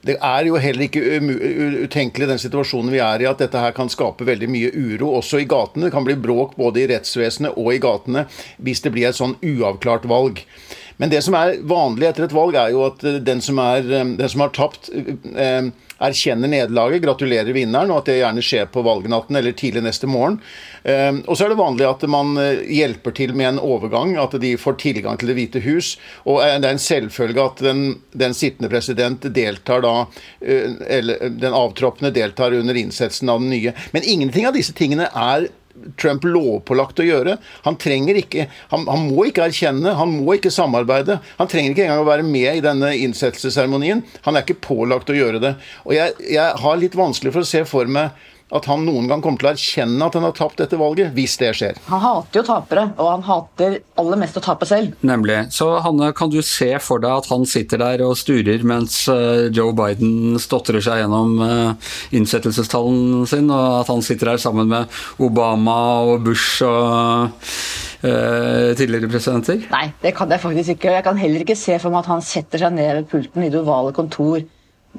Det 0.06 0.18
er 0.18 0.48
jo 0.48 0.60
heller 0.62 0.88
ikke 0.88 1.01
utenkelig 1.86 2.30
den 2.30 2.42
situasjonen 2.42 2.94
vi 2.94 3.01
er 3.04 3.24
i, 3.24 3.30
at 3.30 3.42
dette 3.42 3.62
her 3.62 3.75
kan 3.75 3.92
skape 3.92 4.27
veldig 4.27 4.50
mye 4.51 4.72
uro 4.74 5.15
også 5.20 5.42
i 5.42 5.50
gatene. 5.50 5.88
Det 5.88 5.96
kan 5.96 6.06
bli 6.08 6.18
bråk 6.20 6.56
både 6.60 6.84
i 6.84 6.88
rettsvesenet 6.94 7.58
og 7.58 7.74
i 7.74 7.82
gatene 7.84 8.25
hvis 8.65 8.84
det 8.86 8.94
blir 8.96 9.10
et 9.10 9.20
sånn 9.20 9.38
uavklart 9.42 10.08
valg. 10.10 10.42
Men 10.98 11.12
det 11.12 11.22
som 11.25 11.36
er 11.38 11.58
vanlig 11.68 12.10
etter 12.10 12.28
et 12.28 12.36
valg, 12.36 12.56
er 12.60 12.75
jo 12.75 12.86
at 12.88 13.04
den 13.25 13.42
som, 13.44 13.60
er, 13.60 13.84
den 13.84 14.30
som 14.32 14.46
har 14.46 14.54
tapt, 14.56 14.90
eh, 14.92 15.72
erkjenner 16.06 16.52
nederlaget, 16.52 17.04
gratulerer 17.06 17.56
vinneren, 17.56 17.92
og 17.92 18.02
at 18.02 18.10
det 18.10 18.18
gjerne 18.20 18.44
skjer 18.44 18.66
på 18.72 18.84
valgnatten 18.84 19.40
eller 19.40 19.56
tidlig 19.56 19.86
neste 19.86 20.10
morgen. 20.12 20.42
Og 20.86 21.38
så 21.38 21.46
er 21.46 21.54
det 21.54 21.60
vanlig 21.60 21.88
at 21.88 22.04
man 22.12 22.36
eh, 22.42 22.64
hjelper 22.78 23.16
til 23.16 23.34
med 23.38 23.54
en 23.54 23.62
overgang, 23.64 24.16
at 24.22 24.36
de 24.42 24.56
får 24.60 24.78
tilgang 24.84 25.20
til 25.20 25.32
Det 25.32 25.38
hvite 25.40 25.64
hus. 25.66 25.96
Og 26.25 26.42
det 26.44 26.68
er 26.68 26.75
en 26.75 26.82
selvfølge 26.82 27.44
at 27.44 27.64
den, 27.64 27.84
den 28.12 28.36
sittende 28.38 28.70
president 28.72 29.28
deltar 29.36 29.84
da, 29.86 29.96
eh, 30.42 30.75
eller 31.00 31.30
den 31.30 31.56
avtroppende 31.56 32.14
deltar 32.16 32.56
under 32.56 32.78
innsettelsen 32.78 33.32
av 33.32 33.44
den 33.44 33.54
nye. 33.54 33.75
Men 33.96 34.04
ingenting 34.06 34.48
av 34.50 34.58
disse 34.58 34.75
tingene 34.75 35.10
er 35.12 35.50
Trump 36.00 36.25
lovpålagt 36.27 37.01
å 37.01 37.08
gjøre. 37.08 37.38
Han 37.65 37.77
trenger 37.82 38.20
ikke, 38.22 38.48
han, 38.72 38.86
han, 38.89 39.08
må 39.10 39.27
ikke 39.29 39.48
erkjenne, 39.50 39.96
han 40.00 40.13
må 40.22 40.38
ikke 40.38 40.53
samarbeide. 40.53 41.20
Han 41.39 41.51
trenger 41.51 41.74
ikke 41.74 41.88
engang 41.88 42.03
å 42.03 42.10
være 42.10 42.27
med 42.27 42.51
i 42.51 42.63
denne 42.63 42.94
innsettelsesseremonien. 43.05 44.03
Han 44.27 44.38
er 44.38 44.46
ikke 44.46 44.62
pålagt 44.65 45.12
å 45.12 45.17
gjøre 45.17 45.44
det. 45.44 45.55
Og 45.86 45.98
jeg, 45.98 46.15
jeg 46.38 46.63
har 46.63 46.79
litt 46.82 46.98
vanskelig 46.98 47.36
for 47.36 47.46
å 47.46 47.50
se 47.50 47.65
for 47.70 47.91
meg 47.91 48.15
at 48.54 48.68
han 48.70 48.84
noen 48.86 49.08
gang 49.10 49.24
kommer 49.25 49.42
til 49.42 49.50
å 49.50 49.54
erkjenne 49.56 50.06
at 50.06 50.16
han 50.18 50.25
har 50.28 50.34
tapt 50.38 50.60
dette 50.62 50.78
valget, 50.78 51.10
hvis 51.16 51.34
det 51.42 51.50
skjer. 51.58 51.80
Han 51.90 52.04
hater 52.04 52.40
jo 52.40 52.44
tapere, 52.46 52.84
og 53.02 53.10
han 53.10 53.25
hater 53.25 53.80
aller 53.98 54.22
mest 54.22 54.38
å 54.38 54.44
tape 54.46 54.68
selv. 54.70 54.94
Nemlig. 55.06 55.40
Så 55.56 55.72
Hanne, 55.82 56.12
kan 56.18 56.30
du 56.30 56.38
se 56.46 56.70
for 56.84 57.02
deg 57.02 57.24
at 57.24 57.30
han 57.32 57.48
sitter 57.50 57.82
der 57.82 58.06
og 58.06 58.14
sturer 58.20 58.62
mens 58.68 59.00
eh, 59.12 59.48
Joe 59.56 59.74
Biden 59.75 60.38
stotrer 60.42 60.84
seg 60.86 61.02
gjennom 61.02 61.42
eh, 61.42 61.92
innsettelsestallen 62.20 63.25
sin, 63.30 63.50
og 63.50 63.82
at 63.82 63.90
han 63.90 64.06
sitter 64.06 64.36
der 64.36 64.42
sammen 64.42 64.70
med 64.70 64.94
Obama 65.25 65.80
og 66.06 66.28
Bush 66.28 66.62
og 66.66 67.34
uh, 68.06 68.72
tidligere 68.78 69.10
presidenter? 69.10 69.66
Nei, 69.72 69.88
det 70.02 70.14
kan 70.18 70.32
jeg 70.32 70.44
faktisk 70.44 70.75
ikke. 70.75 70.94
Jeg 71.00 71.06
kan 71.06 71.20
heller 71.20 71.46
ikke 71.46 71.58
se 71.58 71.80
for 71.82 71.94
meg 71.94 72.04
at 72.04 72.12
han 72.14 72.25
setter 72.25 72.62
seg 72.62 72.75
ned 72.78 72.92
ved 73.00 73.10
pulten 73.10 73.46
i 73.46 73.52
det 73.52 73.62
ovale 73.62 73.94
kontor 73.96 74.44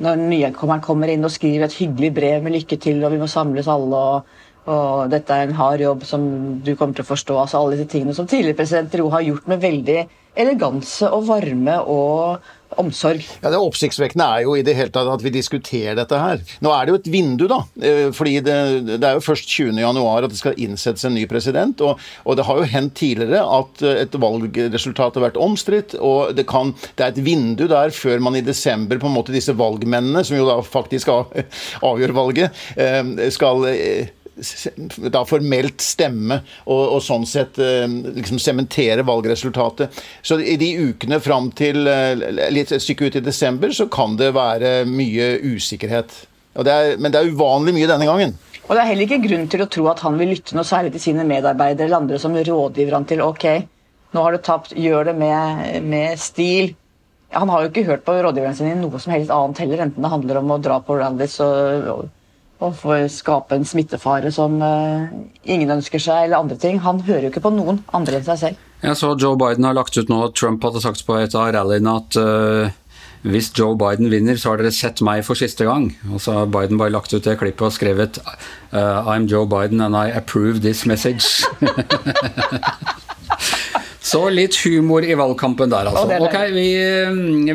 når 0.02 0.20
nyankommeren 0.20 0.84
kommer 0.84 1.10
inn 1.12 1.24
og 1.24 1.32
skriver 1.32 1.66
et 1.66 1.78
hyggelig 1.78 2.12
brev 2.16 2.44
med 2.44 2.56
lykke 2.58 2.78
til, 2.82 3.00
og 3.04 3.14
vi 3.14 3.20
må 3.20 3.28
samles 3.30 3.68
alle, 3.70 4.02
og, 4.10 4.44
og 4.68 5.10
dette 5.12 5.32
er 5.32 5.46
en 5.46 5.56
hard 5.56 5.82
jobb 5.84 6.04
som 6.08 6.26
du 6.64 6.74
kommer 6.74 6.96
til 6.96 7.06
å 7.06 7.10
forstå. 7.12 7.38
altså 7.42 7.60
Alle 7.60 7.76
disse 7.78 7.90
tingene 7.94 8.16
som 8.16 8.28
tidligere 8.28 8.58
presidenter 8.60 9.04
har 9.14 9.26
gjort 9.26 9.48
med 9.52 9.62
veldig 9.64 9.98
eleganse 10.36 11.08
og 11.08 11.28
varme 11.30 11.78
og 11.80 12.48
omsorg. 12.80 13.24
Ja, 13.42 13.50
Det 13.50 13.60
oppsiktsvekkende 13.60 14.26
er 14.26 14.44
jo 14.46 14.56
i 14.56 14.64
det 14.66 14.76
hele 14.76 14.92
tatt 14.94 15.08
at 15.10 15.24
vi 15.24 15.32
diskuterer 15.34 15.96
dette 15.98 16.18
her. 16.20 16.42
Nå 16.64 16.72
er 16.72 16.86
det 16.86 16.94
jo 16.94 16.98
et 17.00 17.10
vindu, 17.12 17.46
da. 17.50 17.60
Eh, 17.80 18.08
fordi 18.16 18.38
det, 18.44 18.56
det 18.96 19.08
er 19.08 19.18
jo 19.18 19.24
først 19.24 19.50
20.1 19.50 20.00
at 20.16 20.32
det 20.32 20.40
skal 20.40 20.60
innsettes 20.60 21.06
en 21.08 21.16
ny 21.16 21.26
president. 21.30 21.80
Og, 21.84 22.02
og, 22.24 22.36
det 22.38 22.46
har 22.48 22.60
jo 22.60 22.70
hendt 22.72 22.96
tidligere 22.98 23.44
at 23.60 23.84
eh, 23.86 24.02
et 24.04 24.18
valgresultat 24.26 25.18
har 25.18 25.26
vært 25.28 25.40
omstridt. 25.40 25.96
Og 26.00 26.34
det, 26.36 26.46
kan, 26.50 26.74
det 26.96 27.06
er 27.06 27.14
et 27.14 27.24
vindu 27.26 27.66
der 27.70 27.94
før 27.94 28.22
man 28.24 28.38
i 28.38 28.44
desember 28.44 29.00
på 29.00 29.10
en 29.10 29.16
måte 29.16 29.34
disse 29.34 29.54
valgmennene, 29.56 30.24
som 30.26 30.38
jo 30.38 30.48
da 30.48 30.60
faktisk 30.64 31.12
avgjør 31.90 32.16
valget, 32.16 32.66
eh, 32.80 33.02
skal 33.34 33.66
da 35.12 35.22
formelt 35.28 35.80
stemme 35.80 36.40
og, 36.64 36.80
og 36.96 37.02
sånn 37.04 37.24
sett 37.28 37.58
eh, 37.62 37.86
liksom 37.88 38.40
sementere 38.42 39.04
valgresultatet. 39.06 40.00
Så 40.22 40.38
i 40.40 40.58
de 40.60 40.72
ukene 40.90 41.20
fram 41.24 41.50
til 41.56 41.88
eh, 41.88 42.14
litt 42.52 42.74
stykke 42.74 43.08
ut 43.08 43.20
i 43.20 43.24
desember 43.24 43.72
så 43.72 43.88
kan 43.92 44.18
det 44.20 44.34
være 44.36 44.78
mye 44.90 45.36
usikkerhet. 45.44 46.12
Det 46.56 46.72
er, 46.72 46.96
men 47.00 47.12
det 47.12 47.20
er 47.20 47.32
uvanlig 47.32 47.76
mye 47.76 47.88
denne 47.88 48.08
gangen. 48.08 48.36
Og 48.66 48.74
Det 48.74 48.82
er 48.82 48.88
heller 48.90 49.06
ikke 49.06 49.22
grunn 49.28 49.46
til 49.50 49.62
å 49.62 49.68
tro 49.70 49.86
at 49.92 50.02
han 50.02 50.16
vil 50.18 50.32
lytte 50.34 50.56
noe 50.56 50.66
særlig 50.66 50.96
til 50.96 51.04
sine 51.10 51.26
medarbeidere 51.28 51.86
eller 51.86 52.00
andre 52.00 52.18
som 52.18 52.34
rådgiver 52.34 52.96
han 52.96 53.06
til 53.06 53.22
ok, 53.22 53.46
nå 54.16 54.24
har 54.24 54.34
du 54.34 54.42
tapt, 54.42 54.74
gjør 54.74 55.10
det 55.10 55.14
med, 55.20 55.82
med 55.86 56.18
stil. 56.18 56.72
Han 57.36 57.50
har 57.52 57.62
jo 57.62 57.70
ikke 57.70 57.86
hørt 57.86 58.04
på 58.06 58.14
rådgiverne 58.16 58.56
sine 58.58 58.74
i 58.74 58.78
noe 58.80 58.98
som 59.02 59.12
helst 59.14 59.32
annet 59.34 59.60
heller, 59.62 59.84
enten 59.86 60.02
det 60.02 60.10
handler 60.10 60.40
om 60.40 60.54
å 60.54 60.60
dra 60.62 60.80
på 60.82 60.96
rallies 60.98 61.38
og, 61.44 61.88
og 61.92 62.04
og 62.64 62.76
for 62.78 63.08
skape 63.12 63.56
en 63.56 63.66
smittefare 63.68 64.30
som 64.32 64.56
uh, 64.62 65.08
ingen 65.44 65.74
ønsker 65.76 66.00
seg, 66.00 66.26
eller 66.26 66.40
andre 66.40 66.56
ting. 66.60 66.80
Han 66.84 67.02
hører 67.04 67.26
jo 67.26 67.32
ikke 67.34 67.44
på 67.44 67.52
noen 67.56 67.82
andre 67.96 68.20
enn 68.20 68.26
seg 68.26 68.40
selv. 68.40 68.64
Jeg 68.84 68.96
så 69.00 69.12
Joe 69.20 69.36
Biden 69.40 69.64
har 69.64 69.76
lagt 69.76 69.96
ut 69.96 70.10
nå 70.12 70.18
at 70.26 70.36
Trump 70.36 70.64
hadde 70.64 70.82
sagt 70.84 71.04
på 71.06 71.16
et 71.20 71.36
av 71.36 71.52
rallyene 71.56 71.94
at 72.00 72.18
uh, 72.20 72.82
hvis 73.26 73.48
Joe 73.56 73.74
Biden 73.78 74.10
vinner, 74.12 74.36
så 74.38 74.52
har 74.52 74.60
dere 74.60 74.72
sett 74.72 75.00
meg 75.04 75.24
for 75.26 75.38
siste 75.38 75.66
gang. 75.66 75.88
Og 76.12 76.20
så 76.22 76.36
har 76.36 76.52
Biden 76.52 76.78
bare 76.80 76.94
lagt 76.94 77.12
ut 77.12 77.24
det 77.24 77.38
klippet 77.40 77.68
og 77.68 77.74
skrevet 77.74 78.20
uh, 78.22 79.04
I'm 79.04 79.26
Joe 79.28 79.48
Biden 79.50 79.82
and 79.84 79.98
I 79.98 80.12
approve 80.14 80.62
this 80.64 80.84
message. 80.86 81.44
så 84.12 84.28
litt 84.30 84.56
humor 84.62 85.04
i 85.04 85.16
valgkampen 85.18 85.72
der, 85.72 85.90
altså. 85.90 86.20
Ok, 86.22 86.38
vi, 86.54 86.68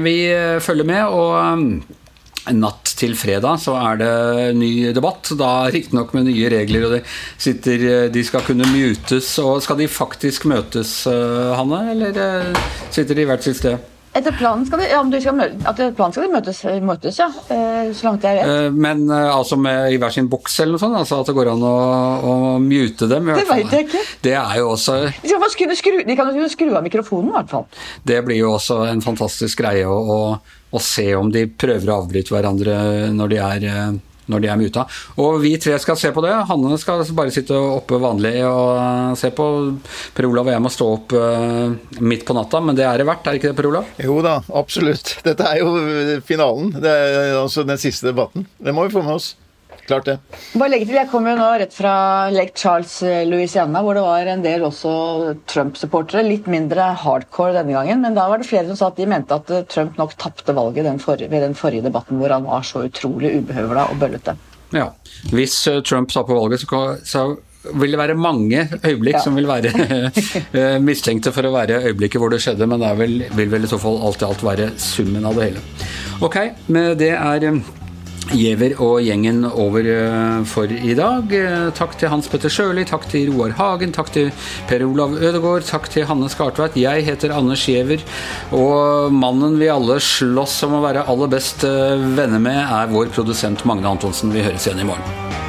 vi 0.03 0.15
følger 0.61 0.91
med. 0.91 1.03
og 1.07 1.87
natt 2.49 2.80
til 3.01 3.15
fredag 3.17 3.61
så 3.63 3.75
er 3.79 4.01
det 4.01 4.11
ny 4.59 4.71
debatt. 4.95 5.33
Da 5.39 5.51
riktignok 5.73 6.13
med 6.17 6.29
nye 6.29 6.51
regler, 6.53 6.87
og 6.87 6.97
de, 6.97 7.01
sitter, 7.41 7.87
de 8.13 8.25
skal 8.27 8.45
kunne 8.47 8.67
mutes. 8.71 9.33
og 9.43 9.61
Skal 9.65 9.81
de 9.81 9.89
faktisk 9.91 10.47
møtes, 10.51 11.01
eh, 11.09 11.55
Hanne, 11.57 11.83
eller 11.95 12.21
eh, 12.27 12.67
sitter 12.93 13.17
de 13.17 13.27
hvert 13.29 13.47
sitt 13.47 13.61
sted? 13.61 13.90
Etter 14.11 14.35
planen 14.35 14.65
skal 14.67 14.81
de, 14.81 14.87
ja, 14.91 15.01
skal, 15.23 15.41
etter 15.55 15.93
planen 15.95 16.15
skal 16.15 16.25
de 16.25 16.31
møtes, 16.33 16.61
møtes, 16.83 17.19
ja. 17.21 17.29
Så 17.95 18.07
langt 18.07 18.25
jeg 18.27 18.41
vet. 18.41 18.75
Men 18.75 19.05
altså 19.11 19.55
med, 19.55 19.93
i 19.95 19.99
hver 20.01 20.11
sin 20.11 20.27
boks 20.31 20.57
eller 20.63 20.75
noe 20.75 20.83
sånt? 20.83 20.97
Altså 20.99 21.21
at 21.21 21.31
det 21.31 21.35
går 21.37 21.53
an 21.53 21.63
å, 21.63 21.75
å 22.27 22.33
mute 22.59 23.07
dem? 23.07 23.31
det 23.39 23.47
veit 23.47 23.71
jeg 23.71 23.87
ikke. 23.87 24.05
Det 24.27 24.35
er 24.35 24.57
jo 24.59 24.73
også 24.73 24.97
De, 25.07 25.31
kan 25.31 25.75
skru, 25.79 26.01
de 26.07 26.17
kan 26.19 26.33
jo 26.35 26.49
skru 26.51 26.73
av 26.75 26.83
mikrofonen, 26.83 27.31
i 27.31 27.37
hvert 27.39 27.53
fall. 27.55 27.69
Det 28.03 28.19
blir 28.27 28.41
jo 28.41 28.55
også 28.57 28.81
en 28.89 29.05
fantastisk 29.05 29.63
greie 29.63 29.87
å, 29.87 30.01
å 30.01 30.21
å 30.71 30.79
se 30.79 31.09
om 31.15 31.31
de 31.31 31.45
prøver 31.49 31.89
å 31.91 31.99
avbryte 32.01 32.31
hverandre 32.33 32.75
når 33.11 33.33
de 33.33 33.39
er 33.43 33.65
eh, 33.67 33.99
når 34.31 34.43
de 34.43 34.51
er 34.51 34.59
muta. 34.61 34.85
Og 35.21 35.39
vi 35.43 35.53
tre 35.61 35.77
skal 35.81 35.99
se 35.99 36.13
på 36.15 36.23
det. 36.25 36.33
Hanne 36.49 36.79
skal 36.81 37.03
bare 37.17 37.33
sitte 37.33 37.57
oppe 37.57 37.99
vanlig 38.01 38.37
og 38.47 39.17
se 39.19 39.33
på. 39.35 39.47
Per 40.15 40.27
Olav 40.29 40.49
og 40.49 40.55
jeg 40.55 40.63
må 40.63 40.71
stå 40.71 40.87
opp 40.95 41.15
uh, 41.15 41.99
midt 42.01 42.25
på 42.27 42.35
natta, 42.37 42.63
men 42.63 42.77
det 42.77 42.87
er 42.87 43.01
det 43.01 43.07
verdt, 43.09 43.27
er 43.27 43.39
ikke 43.39 43.51
det, 43.51 43.57
Per 43.59 43.69
Olav? 43.69 43.93
Jo 44.01 44.19
da, 44.25 44.39
absolutt. 44.57 45.17
Dette 45.27 45.47
er 45.47 45.61
jo 45.61 46.19
finalen. 46.27 46.73
Det 46.81 46.91
er 46.91 47.37
altså 47.41 47.65
den 47.67 47.79
siste 47.81 48.11
debatten. 48.11 48.47
Det 48.61 48.75
må 48.75 48.87
vi 48.87 48.95
få 48.95 49.05
med 49.05 49.19
oss 49.19 49.33
klart 49.87 50.07
det. 50.09 50.17
Bare 50.53 50.71
legge 50.71 50.87
til, 50.87 50.97
Jeg 50.99 51.09
kommer 51.11 51.33
jo 51.33 51.41
nå 51.41 51.49
rett 51.61 51.75
fra 51.75 51.93
Lake 52.33 52.55
Charles, 52.57 52.93
eh, 53.03 53.23
Louisiana, 53.27 53.83
hvor 53.83 53.97
det 53.97 54.05
var 54.05 54.31
en 54.31 54.45
del 54.45 54.65
også 54.67 54.93
Trump-supportere. 55.51 56.23
Litt 56.27 56.49
mindre 56.51 56.91
hardcore 57.03 57.57
denne 57.59 57.75
gangen, 57.77 58.01
men 58.05 58.17
da 58.17 58.27
var 58.29 58.41
det 58.41 58.49
flere 58.49 58.67
som 58.69 58.79
sa 58.79 58.91
at 58.91 59.01
de 59.01 59.09
mente 59.09 59.37
at 59.37 59.51
eh, 59.51 59.67
Trump 59.71 59.99
nok 60.01 60.17
tapte 60.21 60.55
valget 60.57 60.87
den 60.87 61.01
forrige, 61.01 61.31
ved 61.31 61.45
den 61.45 61.57
forrige 61.57 61.85
debatten, 61.87 62.19
hvor 62.21 62.33
han 62.33 62.47
var 62.47 62.65
så 62.67 62.85
utrolig 62.87 63.35
ubehøvla 63.39 63.89
og 63.91 64.01
bøllete. 64.01 64.37
Ja, 64.71 64.91
Hvis 65.33 65.63
Trump 65.65 65.85
Trump 65.85 66.11
taper 66.13 66.37
valget, 66.37 66.61
så, 66.63 66.97
så 67.03 67.25
vil 67.77 67.91
det 67.91 67.99
være 67.99 68.15
mange 68.17 68.63
øyeblikk 68.85 69.17
ja. 69.19 69.23
som 69.23 69.35
vil 69.35 69.47
være 69.49 70.79
mistenkte 70.87 71.33
for 71.35 71.45
å 71.45 71.53
være 71.53 71.81
øyeblikket 71.89 72.21
hvor 72.21 72.31
det 72.33 72.39
skjedde, 72.41 72.67
men 72.69 72.81
det 72.81 72.93
vel, 72.97 73.19
vil 73.37 73.51
vel 73.51 73.67
i 73.67 73.69
så 73.69 73.77
fall 73.81 73.99
alt 74.07 74.23
i 74.23 74.27
alt 74.29 74.45
være 74.45 74.71
summen 74.81 75.27
av 75.27 75.37
det 75.37 75.51
hele. 75.51 75.65
Ok, 76.25 76.39
men 76.71 76.95
det 76.97 77.13
er 77.17 77.51
Giæver 78.31 78.77
og 78.79 79.01
gjengen 79.03 79.43
over 79.49 79.87
eh, 79.91 80.43
for 80.47 80.71
i 80.71 80.93
dag. 80.95 81.33
Eh, 81.35 81.67
takk 81.75 81.97
til 81.99 82.11
Hans 82.13 82.29
Petter 82.31 82.51
Sjøli, 82.53 82.85
takk 82.87 83.07
til 83.11 83.33
Roar 83.33 83.55
Hagen, 83.57 83.91
takk 83.95 84.11
til 84.15 84.31
Per 84.69 84.85
Olav 84.87 85.17
Ødegaard, 85.19 85.67
takk 85.67 85.89
til 85.91 86.07
Hanne 86.07 86.31
Skartveit. 86.31 86.79
Jeg 86.79 87.03
heter 87.07 87.35
Anders 87.35 87.65
Giæver, 87.67 88.05
og 88.55 89.11
mannen 89.11 89.59
vi 89.59 89.71
alle 89.73 89.99
slåss 89.99 90.61
om 90.69 90.79
å 90.79 90.83
være 90.85 91.05
aller 91.11 91.31
best 91.35 91.67
eh, 91.67 92.09
venner 92.15 92.39
med, 92.39 92.63
er 92.63 92.91
vår 92.95 93.11
produsent 93.11 93.67
Magne 93.67 93.91
Antonsen. 93.91 94.31
Vi 94.31 94.47
høres 94.47 94.67
igjen 94.69 94.85
i 94.85 94.91
morgen. 94.93 95.40